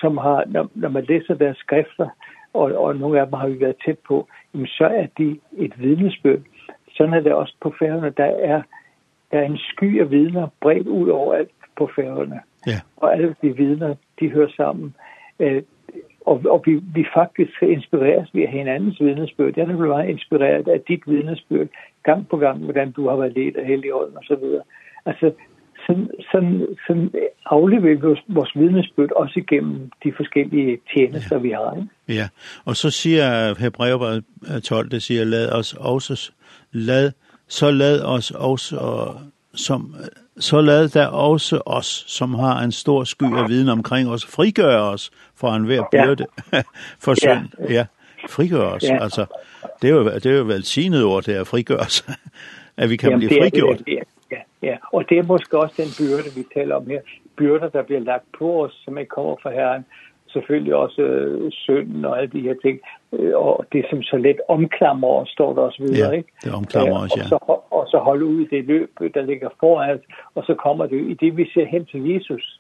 som 0.02 0.18
har, 0.18 0.44
når, 0.48 0.70
når 0.76 0.90
man 0.90 1.06
læser 1.08 1.34
deres 1.34 1.58
skrifter, 1.58 2.10
og, 2.56 2.72
og 2.84 2.96
nogle 2.96 3.20
af 3.20 3.26
dem 3.26 3.34
har 3.34 3.48
vi 3.48 3.60
været 3.60 3.76
tæt 3.86 4.00
på, 4.08 4.28
jamen 4.54 4.68
så 4.68 4.86
er 4.86 5.08
det 5.18 5.40
et 5.58 5.74
vidnesbød. 5.78 6.38
Sådan 6.96 7.14
er 7.14 7.20
det 7.20 7.34
også 7.34 7.56
på 7.62 7.74
færgerne. 7.80 8.14
Der 8.18 8.26
er, 8.26 8.62
der 9.32 9.40
er 9.40 9.46
en 9.46 9.58
sky 9.58 10.02
af 10.02 10.12
vidner 10.12 10.48
bredt 10.62 10.88
ud 10.88 11.10
over 11.10 11.34
alt 11.34 11.52
på 11.78 11.90
færgerne. 11.96 12.40
Ja. 12.68 12.80
Og 12.98 13.14
alle 13.14 13.36
de 13.42 13.58
vidner, 13.58 13.96
de 14.20 14.30
hører 14.30 14.52
sammen. 14.58 14.96
Øh, 15.40 15.64
og, 16.26 16.42
og 16.46 16.64
vi, 16.66 16.82
vi 16.94 17.06
faktisk 17.14 17.62
inspireres 17.62 18.30
ved 18.34 18.48
hinandens 18.48 19.00
vidnesbyrd. 19.00 19.54
Jeg 19.58 19.64
er 19.64 19.78
meget 19.78 20.10
inspireret 20.10 20.68
af 20.68 20.82
dit 20.82 21.04
vidnesbyrd, 21.08 21.68
gang 22.04 22.30
på 22.30 22.38
gang, 22.38 22.64
hvordan 22.64 22.92
du 22.92 23.10
har 23.10 23.16
været 23.16 23.34
ledt 23.34 23.58
af 23.58 23.66
Helligånden 23.66 24.18
og 24.18 24.24
så 24.24 24.36
videre. 24.36 24.64
Altså, 25.06 25.32
sådan, 25.86 26.10
sådan, 26.32 26.68
sådan 26.88 27.12
afleverer 27.46 27.96
vi 27.96 28.02
vores, 28.02 28.24
vores 28.28 28.52
vidnesbyrd 28.56 29.12
også 29.12 29.40
igennem 29.40 29.92
de 30.04 30.14
forskellige 30.18 30.78
tjenester, 30.94 31.36
ja. 31.36 31.42
vi 31.42 31.50
har. 31.50 31.76
Ikke? 31.76 32.20
Ja, 32.20 32.28
og 32.66 32.76
så 32.76 32.90
siger 32.90 33.56
Hebrevet 33.60 34.24
12, 34.64 34.90
det 34.90 35.04
siger, 35.04 35.24
lad 35.24 35.52
os 35.52 35.74
også, 35.74 36.32
lad, 36.72 37.12
så 37.48 37.72
lad 37.72 38.02
os 38.02 38.32
også, 38.32 38.78
og, 38.78 39.20
som, 39.54 39.96
så 40.38 40.62
lad 40.62 40.90
der 40.90 41.08
også 41.08 41.62
os, 41.66 42.06
som 42.08 42.34
har 42.34 42.60
en 42.64 42.72
stor 42.72 43.04
sky 43.04 43.38
af 43.38 43.50
viden 43.50 43.70
omkring 43.70 44.10
os, 44.10 44.26
frigøre 44.26 44.82
os 44.82 45.12
fra 45.36 45.56
enhver 45.56 45.84
byrde 45.92 46.26
ja. 46.54 46.62
for 47.04 47.14
synd. 47.14 47.70
Ja. 47.70 47.74
ja. 47.74 47.86
frigøre 48.30 48.72
os. 48.72 48.84
Ja. 48.84 49.04
Altså, 49.04 49.26
det 49.82 49.90
er 49.90 49.94
jo, 49.94 50.06
det 50.06 50.26
er 50.26 50.38
jo 50.38 50.44
velsignet 50.44 51.04
ord, 51.04 51.24
det 51.24 51.36
er 51.36 51.44
frigøre 51.44 51.80
os, 51.80 52.06
at 52.78 52.90
vi 52.90 52.96
kan 52.96 53.10
Jamen, 53.10 53.28
blive 53.28 53.42
frigjort. 53.42 53.78
Det 53.78 53.82
er, 53.82 53.86
det 53.86 53.94
er, 53.94 54.00
det 54.00 54.00
er 54.00 54.15
Ja, 54.68 54.76
og 54.96 55.10
det 55.10 55.18
er 55.18 55.24
måske 55.34 55.58
også 55.64 55.76
den 55.84 55.92
byrde, 56.00 56.30
vi 56.38 56.44
taler 56.56 56.76
om 56.76 56.88
her. 56.88 57.02
Byrder, 57.38 57.70
der 57.70 57.84
bliver 57.84 58.02
lagt 58.02 58.28
på 58.40 58.64
os, 58.64 58.82
som 58.84 58.98
ikke 58.98 59.10
kommer 59.10 59.36
fra 59.44 59.52
Herren. 59.52 59.86
Selvfølgelig 60.28 60.76
også 60.76 61.02
øh, 61.02 61.52
synden 61.52 62.06
og 62.06 62.18
alle 62.20 62.32
de 62.32 62.42
her 62.42 62.56
ting. 62.62 62.80
Øh, 63.14 63.36
og 63.36 63.66
det, 63.72 63.86
som 63.90 64.04
så 64.04 64.18
let 64.18 64.40
omklammer 64.48 65.08
os, 65.08 65.30
står 65.30 65.54
der 65.54 65.62
også 65.62 65.84
videre, 65.84 66.10
ja, 66.10 66.18
ikke? 66.18 66.30
det 66.44 66.54
omklammer 66.54 66.98
os, 67.04 67.18
ja. 67.18 67.22
Og 67.22 67.28
så, 67.30 67.38
og 67.78 67.88
så 67.88 67.98
holde 67.98 68.26
ud 68.26 68.42
i 68.42 68.48
det 68.56 68.66
løb, 68.66 68.90
der 69.14 69.22
ligger 69.22 69.50
foran 69.60 69.90
os. 69.96 70.06
Og 70.36 70.44
så 70.44 70.54
kommer 70.54 70.86
det 70.86 71.02
i 71.12 71.14
det, 71.14 71.38
vi 71.38 71.50
ser 71.54 71.66
hen 71.66 71.86
til 71.86 72.14
Jesus. 72.14 72.60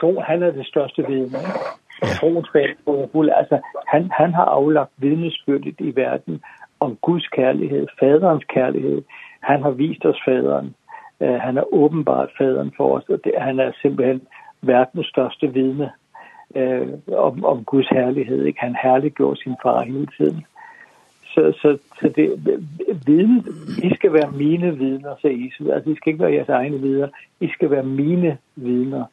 Tro, 0.00 0.20
han 0.20 0.42
er 0.42 0.50
det 0.50 0.66
største 0.66 1.06
vidne, 1.08 1.38
ikke? 1.38 1.60
Ja. 2.02 2.08
Troens 2.20 2.48
fald, 2.52 3.30
altså, 3.30 3.58
han, 3.86 4.10
han 4.12 4.34
har 4.34 4.44
aflagt 4.44 4.92
vidnesbyrdet 4.96 5.74
i 5.78 5.96
verden 5.96 6.42
om 6.80 6.96
Guds 7.02 7.26
kærlighed, 7.28 7.86
faderens 8.00 8.44
kærlighed. 8.44 9.02
Han 9.40 9.62
har 9.62 9.70
vist 9.70 10.04
os 10.04 10.20
faderen 10.24 10.74
Øh, 11.24 11.40
han 11.40 11.58
er 11.58 11.74
åbenbart 11.74 12.30
faderen 12.38 12.72
for 12.76 12.96
os, 12.96 13.04
og 13.08 13.20
det, 13.24 13.32
han 13.38 13.60
er 13.60 13.72
simpelthen 13.82 14.20
verdens 14.62 15.06
største 15.06 15.52
vidne 15.52 15.90
eh, 16.54 16.88
om, 17.16 17.44
om 17.44 17.64
Guds 17.64 17.88
herlighed. 17.88 18.44
Ikke? 18.44 18.60
Han 18.60 18.76
herliggjorde 18.82 19.42
sin 19.42 19.54
far 19.62 19.84
hele 19.84 20.08
tiden. 20.18 20.44
Så, 21.34 21.52
så, 21.62 21.78
så 22.00 22.08
det, 22.16 22.26
viden, 23.06 23.46
I 23.82 23.94
skal 23.94 24.12
være 24.12 24.30
mine 24.30 24.78
vidner, 24.78 25.14
sagde 25.22 25.44
Jesus. 25.44 25.68
Altså, 25.68 25.90
I 25.90 25.96
skal 25.96 26.12
ikke 26.12 26.24
være 26.24 26.32
jeres 26.32 26.48
egne 26.48 26.80
vidner. 26.80 27.08
I 27.40 27.48
skal 27.48 27.70
være 27.70 27.82
mine 27.82 28.38
vidner. 28.56 29.04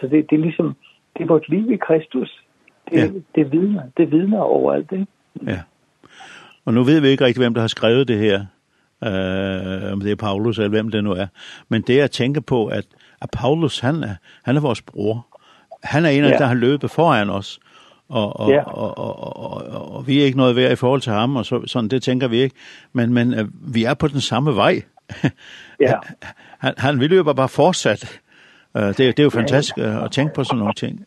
Så 0.00 0.06
det, 0.06 0.30
det 0.30 0.36
er 0.36 0.42
ligesom, 0.42 0.76
det 1.16 1.22
er 1.22 1.26
vort 1.26 1.48
liv 1.48 1.70
i 1.70 1.76
Kristus. 1.76 2.44
Det, 2.90 2.96
ja. 2.96 3.06
det 3.34 3.52
vidner, 3.52 3.82
det 3.96 4.12
vidner 4.12 4.40
overalt, 4.40 4.92
ikke? 4.92 5.06
Ja. 5.46 5.60
Og 6.64 6.74
nu 6.74 6.82
ved 6.82 7.00
vi 7.00 7.08
ikke 7.08 7.24
rigtig, 7.24 7.42
hvem 7.42 7.54
der 7.54 7.60
har 7.60 7.68
skrevet 7.68 8.08
det 8.08 8.18
her 8.18 8.46
øh, 9.06 9.92
om 9.92 10.00
det 10.00 10.10
er 10.10 10.16
Paulus 10.16 10.58
eller 10.58 10.68
hvem 10.68 10.90
det 10.90 11.04
nu 11.04 11.12
er. 11.12 11.26
Men 11.68 11.82
det 11.82 12.00
at 12.00 12.10
tænke 12.10 12.40
på, 12.40 12.66
at, 12.66 12.84
at 13.22 13.30
Paulus, 13.32 13.78
han 13.78 14.02
er, 14.04 14.14
han 14.44 14.56
er 14.56 14.60
vores 14.60 14.82
bror. 14.82 15.26
Han 15.82 16.04
er 16.04 16.08
en 16.08 16.24
af 16.24 16.30
ja. 16.30 16.36
der 16.36 16.46
har 16.46 16.54
løbet 16.54 16.90
foran 16.90 17.30
os. 17.30 17.60
Og, 18.08 18.40
og, 18.40 18.50
ja. 18.50 18.62
og, 18.62 18.98
og, 18.98 19.36
og, 19.36 19.66
og, 19.68 19.96
og 19.96 20.06
vi 20.06 20.20
er 20.20 20.24
ikke 20.24 20.38
noget 20.38 20.56
værd 20.56 20.72
i 20.72 20.76
forhold 20.76 21.00
til 21.00 21.12
ham, 21.12 21.36
og 21.36 21.46
så, 21.46 21.62
sådan, 21.66 21.88
det 21.88 22.02
tænker 22.02 22.28
vi 22.28 22.36
ikke. 22.36 22.54
Men, 22.92 23.14
men 23.14 23.34
øh, 23.34 23.74
vi 23.74 23.84
er 23.84 23.94
på 23.94 24.08
den 24.08 24.20
samme 24.20 24.56
vej. 24.56 24.82
ja. 25.80 25.92
han, 26.58 26.74
han 26.78 27.00
vil 27.00 27.14
jo 27.14 27.22
bare 27.22 27.48
fortsat. 27.48 28.20
Det, 28.74 28.98
det 28.98 29.18
er 29.18 29.22
jo 29.22 29.30
fantastisk 29.30 29.78
at 29.78 30.10
tænke 30.10 30.34
på 30.34 30.44
sådan 30.44 30.58
nogle 30.58 30.74
ting. 30.74 31.04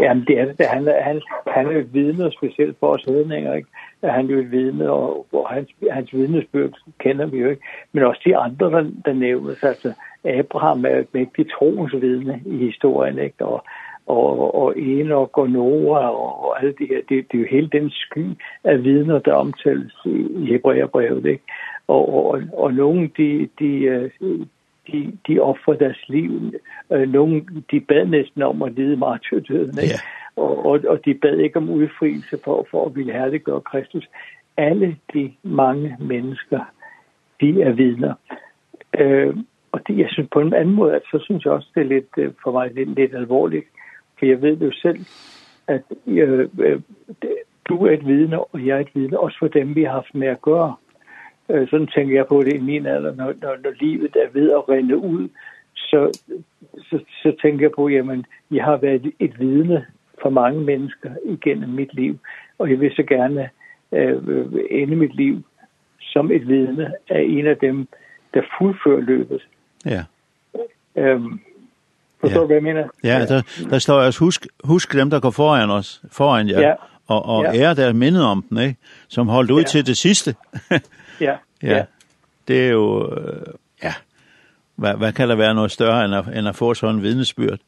Jamen, 0.00 0.24
det 0.26 0.38
er 0.40 0.44
det. 0.44 0.66
Han, 0.66 0.88
han, 1.04 1.20
han 1.54 1.66
er 1.66 1.72
jo 1.72 1.84
vidne 1.92 2.32
specielt 2.32 2.76
for 2.80 2.86
os 2.94 3.02
hedninger, 3.08 3.54
ikke? 3.54 3.68
er 4.04 4.12
han 4.12 4.26
jo 4.26 4.38
et 4.38 4.50
vidne, 4.50 4.90
og, 4.90 5.26
og 5.32 5.48
hans, 5.50 5.68
hans 5.90 6.12
vidnesbøg 6.12 6.72
kender 6.98 7.26
vi 7.26 7.38
jo 7.38 7.50
ikke. 7.50 7.62
Men 7.92 8.02
også 8.02 8.20
de 8.24 8.36
andre, 8.36 8.70
der, 8.70 8.90
der 9.04 9.12
nævnes, 9.12 9.62
altså 9.62 9.92
Abraham 10.24 10.84
er 10.84 10.98
et 10.98 11.14
mægtigt 11.14 11.50
troens 11.58 11.94
vidne 12.00 12.40
i 12.46 12.56
historien, 12.56 13.18
ikke? 13.18 13.44
Og, 13.44 13.64
og, 14.06 14.54
og 14.54 14.78
Enoch 14.78 15.38
og 15.38 15.50
Noah 15.50 16.08
og, 16.08 16.44
og 16.44 16.60
alle 16.60 16.74
de 16.78 16.86
her, 16.86 17.00
det, 17.08 17.32
det 17.32 17.38
er 17.38 17.42
jo 17.42 17.46
hele 17.50 17.68
den 17.72 17.90
sky 17.90 18.26
af 18.64 18.84
vidner, 18.84 19.18
der 19.18 19.32
omtales 19.32 19.94
i, 20.04 20.46
Hebræerbrevet, 20.46 21.26
ikke? 21.26 21.44
Og, 21.88 22.26
og, 22.26 22.42
og, 22.52 22.74
nogen, 22.74 22.76
nogle, 22.76 23.10
de, 23.18 23.48
de, 23.58 24.10
de, 24.92 25.12
de 25.28 25.40
offrer 25.40 25.74
deres 25.74 26.08
liv. 26.08 26.52
nogen, 26.90 27.64
de 27.70 27.80
bad 27.80 28.06
næsten 28.06 28.42
om 28.42 28.62
at 28.62 28.72
lide 28.72 28.96
martyrdøden, 28.96 29.78
ikke? 29.78 29.94
Yeah 29.94 30.23
og, 30.36 30.66
og, 30.66 30.80
og 30.88 31.04
de 31.04 31.14
bad 31.14 31.38
ikke 31.38 31.56
om 31.56 31.70
udfrielse 31.70 32.38
for, 32.44 32.66
for 32.70 32.86
at 32.86 32.96
ville 32.96 33.12
herliggøre 33.12 33.60
Kristus. 33.60 34.08
Alle 34.56 34.96
de 35.14 35.32
mange 35.42 35.96
mennesker, 36.00 36.60
de 37.40 37.62
er 37.62 37.72
vidner. 37.72 38.14
Øh, 38.98 39.36
og 39.72 39.80
det, 39.86 39.98
jeg 39.98 40.08
synes 40.10 40.28
på 40.32 40.40
en 40.40 40.54
anden 40.54 40.74
måde, 40.74 40.94
at 40.94 41.02
så 41.10 41.18
synes 41.24 41.44
jeg 41.44 41.52
også, 41.52 41.68
det 41.74 41.80
er 41.80 41.86
lidt, 41.86 42.34
for 42.42 42.52
mig 42.52 42.74
lidt, 42.74 42.94
lidt 42.94 43.14
alvorligt. 43.14 43.66
For 44.18 44.26
jeg 44.26 44.42
ved 44.42 44.56
jo 44.56 44.72
selv, 44.72 44.98
at 45.68 45.82
øh, 46.06 46.80
du 47.68 47.86
er 47.86 47.90
et 47.90 48.06
vidne, 48.06 48.40
og 48.40 48.66
jeg 48.66 48.76
er 48.76 48.80
et 48.80 48.94
vidne, 48.94 49.20
også 49.20 49.36
for 49.38 49.48
dem, 49.48 49.74
vi 49.74 49.82
har 49.82 49.92
haft 49.92 50.14
med 50.14 50.28
at 50.28 50.42
gøre. 50.42 50.74
Øh, 51.48 51.68
sådan 51.68 51.86
tænker 51.86 52.14
jeg 52.14 52.26
på 52.26 52.42
det 52.42 52.54
i 52.54 52.60
min 52.60 52.86
alder, 52.86 53.14
når, 53.14 53.34
når, 53.42 53.56
når 53.64 53.72
livet 53.80 54.16
er 54.16 54.28
ved 54.32 54.50
at 54.50 54.68
rende 54.68 54.96
ud, 54.96 55.28
så, 55.74 56.20
så, 56.78 57.04
så 57.22 57.36
tænker 57.42 57.64
jeg 57.64 57.72
på, 57.76 57.88
jamen, 57.88 58.24
jeg 58.50 58.64
har 58.64 58.76
været 58.76 59.12
et 59.18 59.40
vidne 59.40 59.86
for 60.22 60.30
mange 60.30 60.60
mennesker 60.60 61.10
igennem 61.24 61.70
mit 61.70 61.94
liv, 61.94 62.18
og 62.58 62.70
jeg 62.70 62.80
vil 62.80 62.92
så 62.96 63.02
gerne 63.02 63.50
øh, 63.92 64.16
ende 64.70 64.96
mit 64.96 65.16
liv 65.16 65.42
som 66.00 66.30
et 66.30 66.48
vidne 66.48 66.92
af 67.08 67.22
en 67.28 67.46
af 67.46 67.56
dem, 67.56 67.88
der 68.34 68.42
fuldfører 68.58 69.00
løbet. 69.00 69.42
Ja. 69.84 70.04
Øhm, 70.96 71.40
forstår 72.20 72.40
du, 72.40 72.46
hvad 72.46 72.56
jeg 72.56 72.62
mener? 72.62 72.88
Ja, 73.04 73.26
der, 73.26 73.66
der 73.70 73.78
står 73.78 73.94
også, 73.94 74.20
husk, 74.20 74.46
husk 74.64 74.92
dem, 74.92 75.10
der 75.10 75.20
går 75.20 75.30
foran 75.30 75.70
os, 75.70 76.02
foran 76.12 76.48
jer, 76.48 76.60
ja. 76.60 76.74
og, 77.06 77.24
og 77.26 77.44
ja. 77.44 77.60
ære 77.60 77.74
der 77.74 77.92
minnet 77.92 78.24
om 78.24 78.44
den, 78.48 78.58
ikke? 78.58 78.76
som 79.08 79.28
holdt 79.28 79.50
ud 79.50 79.60
ja. 79.60 79.66
til 79.66 79.86
det 79.86 79.96
sidste. 79.96 80.34
ja. 81.20 81.36
ja. 81.62 81.84
Det 82.48 82.66
er 82.66 82.70
jo, 82.70 83.10
ja, 83.82 83.92
hvad, 84.76 84.94
hvad 84.94 85.12
kan 85.12 85.28
der 85.28 85.36
være 85.36 85.54
noget 85.54 85.70
større, 85.70 86.04
end 86.04 86.14
at, 86.14 86.38
end 86.38 86.48
at 86.48 86.56
få 86.56 86.74
sådan 86.74 86.94
en 86.94 87.02
vidnesbyrd? 87.02 87.58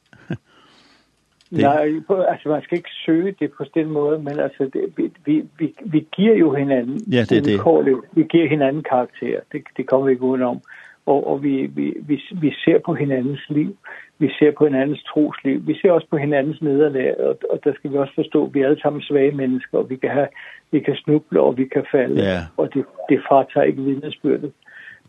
Nej, 1.50 2.03
altså 2.29 2.49
man 2.49 2.62
skal 2.62 2.79
ikke 2.79 2.91
søge 3.07 3.35
det 3.41 3.53
på 3.53 3.65
den 3.75 3.91
måde, 3.91 4.19
men 4.19 4.38
altså 4.38 4.71
det, 4.73 5.12
vi, 5.26 5.45
vi, 5.59 5.75
vi 5.85 6.07
giver 6.17 6.37
jo 6.37 6.55
hinanden, 6.55 7.00
ja, 7.12 7.21
det, 7.21 7.45
det. 7.45 7.61
Det, 7.65 8.03
vi 8.12 8.23
giver 8.23 8.49
hinanden 8.49 8.83
karakter, 8.83 9.41
det, 9.53 9.62
det 9.76 9.87
kommer 9.87 10.07
vi 10.07 10.12
ikke 10.12 10.25
udenom, 10.25 10.61
og, 11.07 11.26
og 11.26 11.43
vi, 11.43 11.67
vi, 11.67 11.95
vi, 12.03 12.23
vi 12.41 12.55
ser 12.65 12.79
på 12.87 12.95
hinandens 12.95 13.41
liv, 13.49 13.76
vi 14.19 14.31
ser 14.38 14.50
på 14.59 14.65
hinandens 14.65 15.03
trosliv, 15.03 15.67
vi 15.67 15.79
ser 15.81 15.93
også 15.93 16.07
på 16.11 16.17
hinandens 16.17 16.62
nederlag, 16.62 17.21
og, 17.21 17.38
og 17.50 17.61
der 17.65 17.75
skal 17.75 17.93
vi 17.93 17.97
også 17.97 18.15
forstå, 18.15 18.47
at 18.47 18.55
vi 18.55 18.61
er 18.61 18.67
alle 18.67 18.81
sammen 18.81 19.03
svage 19.03 19.31
mennesker, 19.33 19.79
og 19.79 19.91
vi 19.91 19.97
kan, 19.97 20.11
have, 20.11 20.29
vi 20.71 20.81
kan 20.81 20.97
snuble, 20.97 21.41
og 21.41 21.59
vi 21.59 21.65
kan 21.65 21.85
falde, 21.91 22.23
ja. 22.23 22.41
og 22.57 22.75
det, 22.75 22.85
det 23.09 23.21
fratager 23.29 23.65
ikke 23.65 23.83
vidnesbyrdet. 23.83 24.53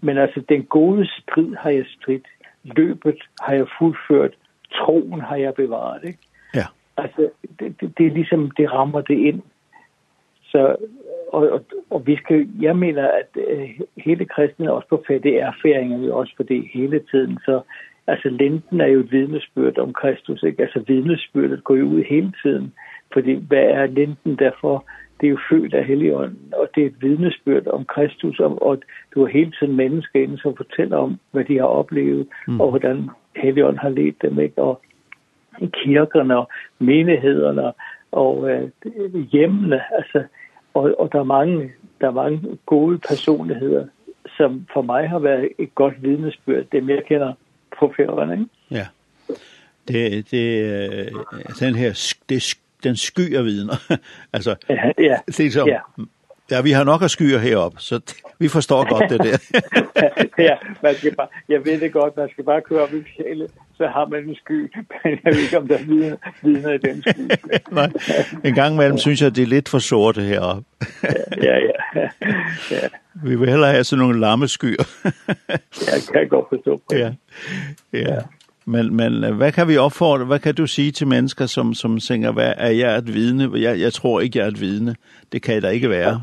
Men 0.01 0.17
altså, 0.17 0.41
den 0.49 0.63
gode 0.63 1.07
strid 1.07 1.55
har 1.55 1.69
jeg 1.69 1.85
stridt, 1.99 2.27
løbet 2.63 3.23
har 3.41 3.53
jeg 3.53 3.67
fuldført, 3.79 4.33
troen 4.73 5.21
har 5.21 5.35
jeg 5.35 5.53
bevaret, 5.53 6.01
ikke? 6.03 6.19
Ja. 6.55 6.65
Altså, 6.97 7.29
det, 7.59 7.81
det, 7.81 7.97
det 7.97 8.05
er 8.05 8.11
ligesom, 8.11 8.51
det 8.51 8.73
rammer 8.73 9.01
det 9.01 9.17
ind. 9.17 9.41
Så, 10.43 10.75
og, 11.33 11.49
og, 11.49 11.65
og 11.89 12.07
vi 12.07 12.15
skal, 12.15 12.49
jeg 12.61 12.77
mener, 12.77 13.07
at 13.07 13.41
øh, 13.47 13.69
hele 13.97 14.25
kristne, 14.25 14.71
også 14.71 14.87
på 14.87 15.03
fat, 15.07 15.23
det 15.23 15.41
er 15.41 15.51
færingerne 15.61 16.13
også 16.13 16.33
for 16.35 16.43
det 16.43 16.69
hele 16.73 17.01
tiden. 17.11 17.39
Så, 17.45 17.61
altså, 18.07 18.29
lenten 18.29 18.81
er 18.81 18.87
jo 18.87 18.99
et 18.99 19.11
vidnesbyrd 19.11 19.77
om 19.77 19.93
Kristus, 19.93 20.43
ikke? 20.43 20.63
Altså, 20.63 20.83
vidnesbyrdet 20.87 21.63
går 21.63 21.75
jo 21.75 21.85
ud 21.85 22.03
hele 22.03 22.33
tiden. 22.43 22.73
Fordi, 23.13 23.33
hvad 23.33 23.63
er 23.63 23.85
lenten 23.85 24.35
derfor? 24.35 24.85
det 25.21 25.27
er 25.27 25.31
jo 25.31 25.39
født 25.49 25.73
af 25.73 25.85
Helligånden, 25.85 26.53
og 26.53 26.69
det 26.75 26.83
er 26.83 26.87
et 26.87 27.01
vidnesbyrd 27.01 27.67
om 27.67 27.85
Kristus, 27.85 28.39
og, 28.39 28.61
og 28.61 28.77
du 29.13 29.19
har 29.19 29.27
hele 29.27 29.51
tiden 29.59 29.75
mennesker 29.75 30.23
inde, 30.23 30.37
som 30.37 30.55
fortæller 30.57 30.97
om, 30.97 31.19
hvad 31.31 31.43
de 31.43 31.57
har 31.57 31.65
oplevet, 31.65 32.27
mm. 32.47 32.61
og 32.61 32.69
hvordan 32.69 33.09
Helligånden 33.35 33.79
har 33.79 33.89
ledt 33.89 34.21
dem, 34.21 34.39
ikke? 34.39 34.61
og 34.61 34.81
i 35.61 35.69
kirkerne 35.83 36.37
og 36.37 36.49
menighederne 36.79 37.71
og 38.11 38.49
øh, 38.49 38.69
hjemmene. 39.31 39.81
Altså, 39.97 40.23
og, 40.73 40.95
og 40.99 41.09
der, 41.11 41.19
er 41.19 41.23
mange, 41.23 41.71
der 42.01 42.07
er 42.07 42.11
mange 42.11 42.57
gode 42.65 42.97
personligheder, 42.97 43.85
som 44.37 44.67
for 44.73 44.81
mig 44.81 45.09
har 45.09 45.19
været 45.19 45.49
et 45.59 45.75
godt 45.75 46.03
vidnesbyrd, 46.03 46.65
det 46.71 46.89
jeg 46.89 47.03
kender 47.07 47.33
på 47.79 47.93
færgerne. 47.97 48.33
Ikke? 48.33 48.45
Ja. 48.71 48.87
Det, 49.87 50.31
det, 50.31 51.09
den 51.59 51.75
her, 51.75 52.17
det, 52.29 52.57
den 52.83 52.95
sky 52.95 53.35
af 53.35 53.45
vidner. 53.45 53.97
altså, 54.33 54.55
ja, 54.69 54.91
ja, 54.97 55.19
det 55.27 55.39
er 55.39 55.51
så, 55.51 55.65
ja. 55.67 55.79
Ja, 56.51 56.61
vi 56.61 56.71
har 56.71 56.83
nok 56.83 57.01
at 57.03 57.11
skyer 57.11 57.37
herop, 57.39 57.73
så 57.77 57.99
vi 58.39 58.47
forstår 58.47 58.89
godt 58.89 59.09
det 59.09 59.19
der. 59.19 59.37
ja, 60.49 60.55
man 60.83 60.95
skal 60.95 61.15
bare, 61.15 61.27
jeg 61.49 61.65
ved 61.65 61.79
det 61.79 61.93
godt, 61.93 62.17
man 62.17 62.29
skal 62.29 62.43
bare 62.43 62.61
køre 62.61 62.81
op 62.81 62.93
i 62.93 63.03
fjællet, 63.17 63.51
så 63.77 63.87
har 63.87 64.05
man 64.05 64.29
en 64.29 64.35
sky, 64.35 64.75
men 65.03 65.19
jeg 65.23 65.33
ved 65.33 65.41
ikke, 65.41 65.57
om 65.57 65.67
der 65.67 65.77
vidner, 65.77 66.15
vidner 66.43 66.71
i 66.71 66.77
den 66.77 67.01
sky. 67.01 67.31
Nej, 67.71 67.91
en 68.43 68.53
gang 68.55 68.73
imellem 68.73 68.97
synes 68.97 69.21
jeg, 69.21 69.35
det 69.35 69.41
er 69.41 69.47
lidt 69.47 69.69
for 69.69 69.79
sorte 69.79 70.21
herop. 70.21 70.63
ja, 71.43 71.57
ja, 71.57 72.07
ja. 72.71 72.87
Vi 73.23 73.35
vil 73.35 73.49
hellere 73.49 73.71
have 73.71 73.83
sådan 73.83 74.01
nogle 74.05 74.19
lamme 74.19 74.47
skyer. 74.47 74.83
ja, 75.87 76.13
kan 76.13 76.27
godt 76.29 76.45
forstå. 76.49 76.77
På. 76.77 76.95
Ja, 76.95 77.13
ja. 77.93 77.99
ja. 77.99 78.19
Men 78.65 78.95
men 78.95 79.35
hvad 79.35 79.51
kan 79.51 79.67
vi 79.67 79.77
opfordre, 79.77 80.25
hvad 80.25 80.39
kan 80.39 80.55
du 80.55 80.67
sige 80.67 80.91
til 80.91 81.07
mennesker 81.07 81.45
som 81.45 81.73
som 81.73 81.99
tænker, 81.99 82.31
hvad 82.31 82.53
er 82.57 82.69
jeg 82.69 82.97
et 82.97 83.13
vidne? 83.13 83.59
Jeg 83.61 83.79
jeg 83.79 83.93
tror 83.93 84.19
ikke 84.19 84.39
jeg 84.39 84.45
er 84.45 84.51
et 84.51 84.61
vidne. 84.61 84.95
Det 85.31 85.41
kan 85.41 85.53
jeg 85.53 85.61
da 85.61 85.69
ikke 85.69 85.89
være. 85.89 86.21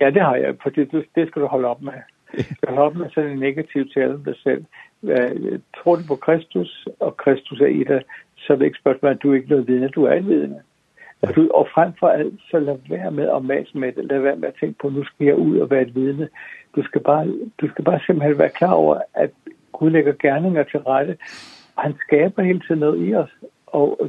Ja, 0.00 0.10
det 0.10 0.22
har 0.22 0.36
jeg, 0.36 0.54
for 0.62 0.70
det, 0.70 1.06
det 1.14 1.28
skal 1.28 1.42
du 1.42 1.46
holde 1.46 1.68
op 1.68 1.82
med. 1.82 1.92
Du 2.36 2.54
skal 2.56 2.68
holde 2.68 2.82
op 2.82 2.96
med 2.96 3.10
sådan 3.14 3.30
en 3.30 3.38
negativ 3.38 3.88
tale 3.94 4.24
dig 4.24 4.34
selv. 4.36 4.64
Tror 5.76 5.96
du 5.96 6.02
på 6.08 6.16
Kristus, 6.16 6.88
og 7.00 7.16
Kristus 7.16 7.60
er 7.60 7.66
i 7.66 7.84
dig, 7.84 8.02
så 8.36 8.52
er 8.52 8.56
det 8.56 8.64
ikke 8.64 8.78
spørgsmål, 8.78 9.10
at 9.10 9.22
du 9.22 9.30
er 9.30 9.34
ikke 9.34 9.48
noget 9.48 9.68
vidne, 9.68 9.88
du 9.88 10.04
er 10.04 10.10
alvidende. 10.10 10.60
Og, 11.22 11.36
du, 11.36 11.50
og 11.54 11.68
frem 11.74 11.92
for 12.00 12.08
alt, 12.08 12.34
så 12.50 12.58
lad 12.58 12.78
være 12.88 13.10
med 13.10 13.28
at 13.36 13.44
mase 13.44 13.78
med 13.78 13.92
det. 13.92 14.04
Lad 14.04 14.20
være 14.20 14.36
med 14.36 14.48
at 14.48 14.54
tænke 14.60 14.78
på, 14.78 14.86
at 14.86 14.92
nu 14.92 15.04
skal 15.04 15.26
jeg 15.26 15.36
ud 15.36 15.58
og 15.58 15.70
være 15.70 15.82
et 15.82 15.94
vidne. 15.94 16.28
Du 16.76 16.82
skal 16.82 17.00
bare, 17.00 17.26
du 17.60 17.68
skal 17.68 17.84
bare 17.84 18.00
simpelthen 18.06 18.38
være 18.38 18.56
klar 18.58 18.72
over, 18.72 19.00
at 19.14 19.30
Gud 19.72 19.90
lægger 19.90 20.12
gerninger 20.12 20.62
til 20.62 20.80
rette. 20.80 21.16
Han 21.78 21.94
skaber 22.06 22.42
hele 22.42 22.60
tiden 22.60 22.80
noget 22.80 23.08
i 23.08 23.14
os. 23.14 23.30
Og, 23.66 24.00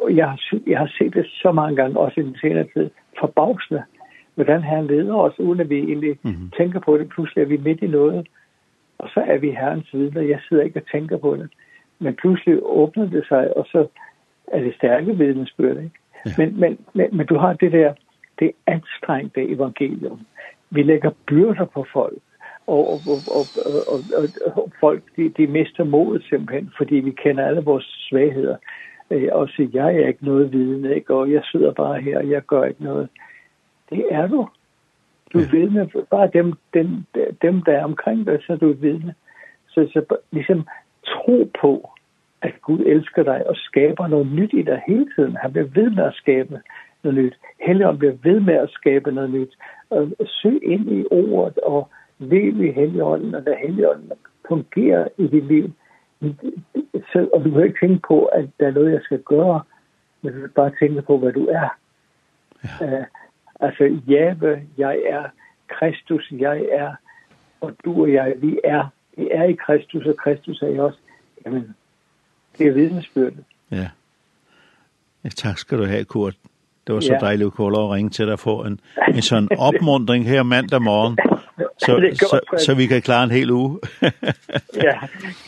og 0.00 0.16
jeg, 0.16 0.28
har, 0.28 0.38
jeg 0.66 0.78
har 0.78 0.90
set 0.98 1.14
det 1.14 1.26
så 1.26 1.52
mange 1.52 1.76
gange, 1.76 1.98
også 1.98 2.20
i 2.20 2.24
den 2.24 2.36
senere 2.40 2.66
tid, 2.74 2.90
forbavsende 3.20 3.82
hvordan 4.38 4.62
han 4.62 4.86
leder 4.86 5.14
os, 5.14 5.38
uden 5.38 5.60
at 5.60 5.70
vi 5.70 5.78
egentlig 5.78 6.18
mm 6.22 6.30
-hmm. 6.30 6.56
tænker 6.56 6.80
på 6.80 6.98
det. 6.98 7.08
Pludselig 7.08 7.42
er 7.42 7.46
vi 7.46 7.56
midt 7.56 7.82
i 7.82 7.86
noget, 7.86 8.28
og 8.98 9.08
så 9.14 9.20
er 9.20 9.38
vi 9.38 9.50
Herrens 9.50 9.94
vidner. 9.94 10.20
Jeg 10.20 10.40
sidder 10.48 10.62
ikke 10.62 10.80
og 10.80 10.90
tænker 10.92 11.16
på 11.16 11.36
det. 11.36 11.48
Men 11.98 12.14
pludselig 12.14 12.58
åbner 12.62 13.06
det 13.10 13.24
sig, 13.28 13.56
og 13.56 13.66
så 13.72 13.86
er 14.52 14.60
det 14.60 14.74
stærke 14.74 15.16
vidnesbyrd, 15.16 15.76
ikke? 15.76 15.98
Ja. 16.26 16.30
Men, 16.38 16.60
men, 16.60 16.78
men, 16.92 17.16
men 17.16 17.26
du 17.26 17.36
har 17.38 17.52
det 17.52 17.72
der, 17.72 17.92
det 18.38 18.50
anstrengte 18.66 19.48
evangelium. 19.48 20.20
Vi 20.70 20.82
lægger 20.82 21.10
byrder 21.26 21.64
på 21.64 21.86
folk, 21.92 22.22
og, 22.66 22.88
og, 22.92 22.98
og, 23.38 23.44
og, 23.92 24.00
og, 24.18 24.24
og 24.56 24.72
folk, 24.80 25.02
de, 25.16 25.28
de 25.28 25.46
mister 25.46 25.84
modet 25.84 26.22
simpelthen, 26.28 26.70
fordi 26.76 26.94
vi 26.94 27.10
kender 27.10 27.46
alle 27.46 27.60
vores 27.60 28.06
svagheder. 28.08 28.56
Øh, 29.10 29.28
og 29.32 29.48
siger, 29.48 29.68
jeg 29.72 30.02
er 30.02 30.06
ikke 30.08 30.24
noget 30.24 30.52
vidne, 30.52 30.94
ikke? 30.94 31.14
og 31.14 31.32
jeg 31.32 31.42
sidder 31.52 31.72
bare 31.72 32.00
her, 32.00 32.18
og 32.18 32.30
jeg 32.30 32.42
gør 32.46 32.64
ikke 32.64 32.84
noget 32.84 33.08
det 33.90 34.04
er 34.10 34.26
du. 34.26 34.48
Du 35.32 35.38
er 35.38 35.50
vidne, 35.50 35.90
bare 36.10 36.30
dem, 36.32 36.54
dem, 36.74 37.04
dem 37.42 37.62
der 37.62 37.72
er 37.72 37.84
omkring 37.84 38.26
dig, 38.26 38.38
så 38.46 38.52
er 38.52 38.56
du 38.56 38.72
vidne. 38.72 39.14
Så, 39.68 39.88
så 39.92 40.16
ligesom 40.30 40.66
tro 41.06 41.50
på, 41.60 41.90
at 42.42 42.52
Gud 42.62 42.80
elsker 42.80 43.22
dig 43.22 43.46
og 43.46 43.56
skaber 43.56 44.06
noget 44.06 44.26
nyt 44.26 44.52
i 44.52 44.62
dig 44.62 44.82
hele 44.86 45.06
tiden. 45.16 45.36
Han 45.36 45.52
bliver 45.52 45.66
ved 45.66 45.90
med 45.90 46.04
at 46.04 46.14
skabe 46.14 46.60
noget 47.02 47.18
nyt. 47.18 47.38
Helligånden 47.66 47.98
bliver 47.98 48.14
ved 48.22 48.40
med 48.40 48.54
at 48.54 48.70
skabe 48.70 49.12
noget 49.12 49.30
nyt. 49.30 49.56
Og 49.90 50.12
søg 50.26 50.60
ind 50.62 50.90
i 50.90 51.04
ordet 51.10 51.58
og 51.58 51.88
lev 52.18 52.64
i 52.64 52.72
Helligånden, 52.72 53.34
og 53.34 53.42
lad 53.42 53.54
Helligånden 53.54 54.12
fungere 54.48 55.08
i 55.18 55.26
dit 55.26 55.44
liv. 55.44 55.72
Så, 57.12 57.28
og 57.32 57.44
du 57.44 57.50
kan 57.50 57.64
ikke 57.64 57.86
tænke 57.86 58.00
på, 58.08 58.24
at 58.24 58.48
der 58.60 58.66
er 58.66 58.70
noget, 58.70 58.92
jeg 58.92 59.00
skal 59.02 59.22
gøre, 59.22 59.62
men 60.22 60.34
du 60.34 60.40
kan 60.40 60.50
bare 60.50 60.72
tænke 60.80 61.02
på, 61.02 61.18
hvad 61.18 61.32
du 61.32 61.46
er. 61.46 61.68
Ja. 62.80 63.04
Altså, 63.60 64.00
jave, 64.08 64.62
jeg 64.78 64.98
er 65.06 65.24
Kristus, 65.68 66.32
jeg 66.38 66.64
er, 66.72 66.94
og 67.60 67.72
du 67.84 68.02
og 68.02 68.12
jeg, 68.12 68.34
vi 68.36 68.60
er. 68.64 68.92
Vi 69.16 69.28
er 69.32 69.44
i 69.44 69.52
Kristus, 69.52 70.06
og 70.06 70.16
Kristus 70.16 70.62
er 70.62 70.66
i 70.66 70.78
os. 70.78 70.94
Jamen, 71.46 71.74
det 72.58 72.66
er 72.66 72.72
vidensbyrdet. 72.72 73.44
Ja. 73.70 73.88
ja. 75.24 75.28
Tak 75.28 75.58
skal 75.58 75.78
du 75.78 75.84
have, 75.84 76.04
Kurt. 76.04 76.34
Det 76.86 76.94
var 76.94 77.00
så 77.00 77.12
ja. 77.12 77.18
dejligt, 77.18 77.52
Kurt, 77.52 77.72
at 77.72 77.90
ringe 77.90 78.10
til 78.10 78.26
dig 78.26 78.38
for 78.38 78.64
en, 78.64 78.80
en 79.14 79.22
sådan 79.22 79.48
opmundring 79.68 80.26
her 80.26 80.42
mandag 80.42 80.82
morgen. 80.82 81.18
Så, 81.78 81.92
godt, 81.92 82.18
så, 82.18 82.64
så 82.66 82.74
vi 82.74 82.86
kan 82.86 83.02
klare 83.02 83.24
en 83.24 83.30
hel 83.30 83.50
uge. 83.50 83.78
ja, 84.86 84.98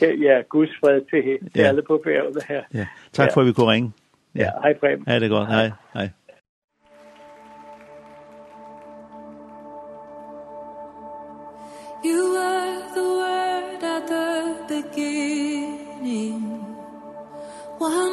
ja, 0.03 0.41
Guds 0.49 0.71
fred 0.81 1.01
til 1.11 1.39
ja. 1.57 1.63
alle 1.63 1.83
på 1.83 2.01
bjerget 2.05 2.45
her. 2.49 2.63
Ja. 2.75 2.87
Tak 3.13 3.29
ja. 3.29 3.35
for, 3.35 3.41
at 3.41 3.47
vi 3.47 3.53
kunne 3.53 3.73
ringe. 3.73 3.93
Ja, 4.35 4.41
ja 4.41 4.51
hej 4.63 4.75
Preben. 4.75 5.05
Ja, 5.07 5.15
det 5.15 5.23
er 5.23 5.29
godt. 5.29 5.49
Hej, 5.49 5.71
hej. 5.95 6.09
beginning 14.71 16.39
one. 17.79 18.10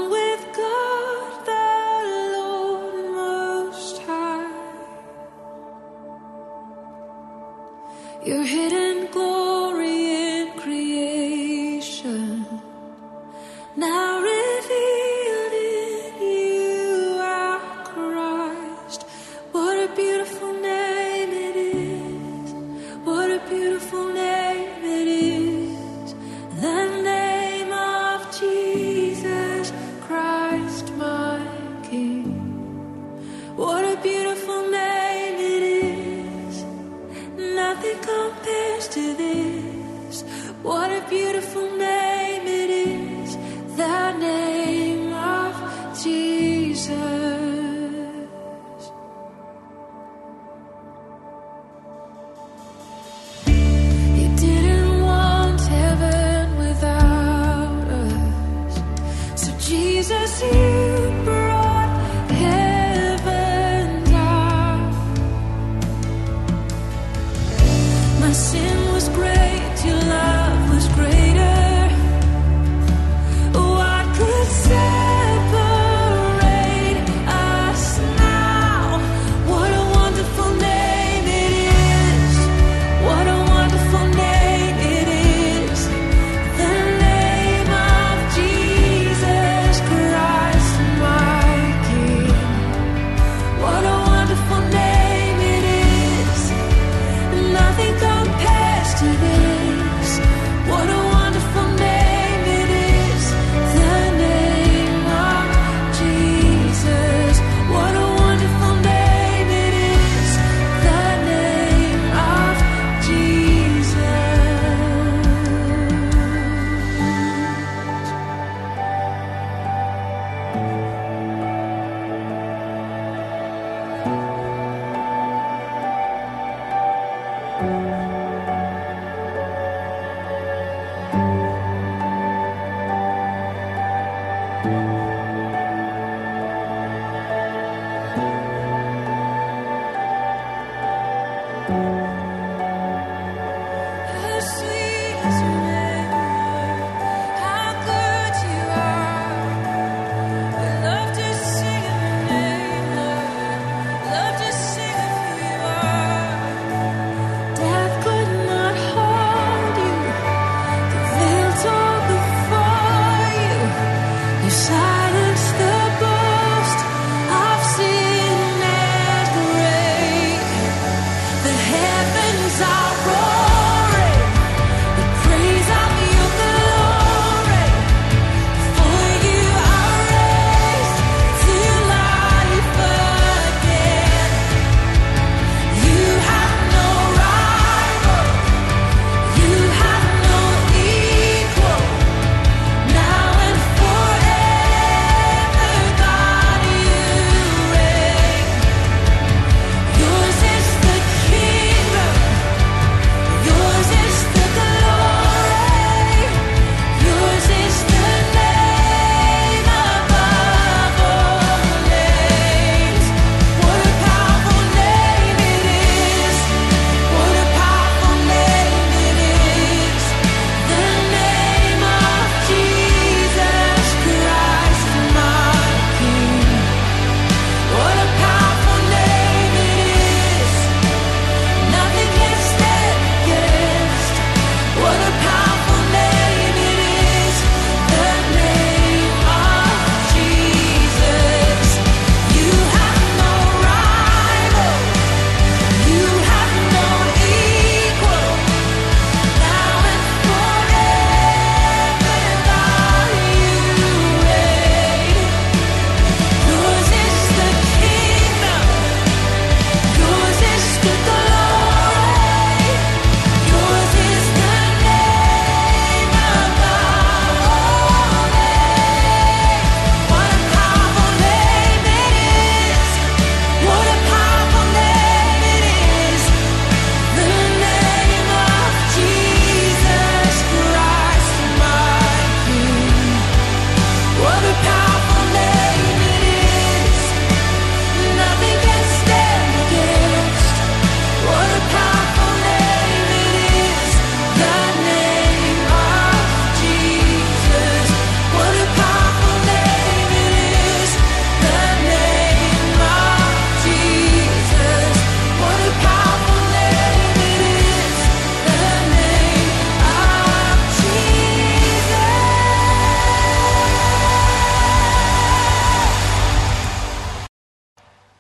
to 38.98 39.14
this. 39.14 40.24
What 40.64 40.90
a 40.90 41.02
beautiful 41.08 41.77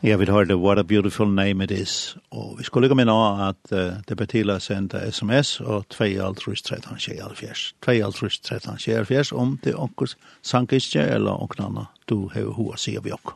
Ja, 0.07 0.15
vi 0.17 0.25
hørte 0.25 0.55
What 0.55 0.79
a 0.79 0.83
Beautiful 0.83 1.27
Name 1.27 1.63
It 1.63 1.71
Is, 1.71 2.17
og 2.31 2.53
vi 2.57 2.63
skulle 2.63 2.87
lykke 2.87 3.01
inn 3.01 3.09
av 3.11 3.41
at 3.43 3.73
uh, 3.75 3.97
det 4.07 4.15
betyr 4.15 4.47
å 4.53 4.55
sende 4.63 5.01
sms 5.11 5.49
og 5.65 5.83
2.13.24, 5.91 7.73
2.13.24 7.83 9.35
om 9.35 9.57
det 9.65 9.75
onkurs 9.75 10.15
sankistje 10.47 11.03
eller 11.17 11.43
onknana 11.43 11.89
du 12.07 12.29
har 12.31 12.47
hva 12.55 12.79
sier 12.79 13.03
vi 13.03 13.11
også. 13.17 13.35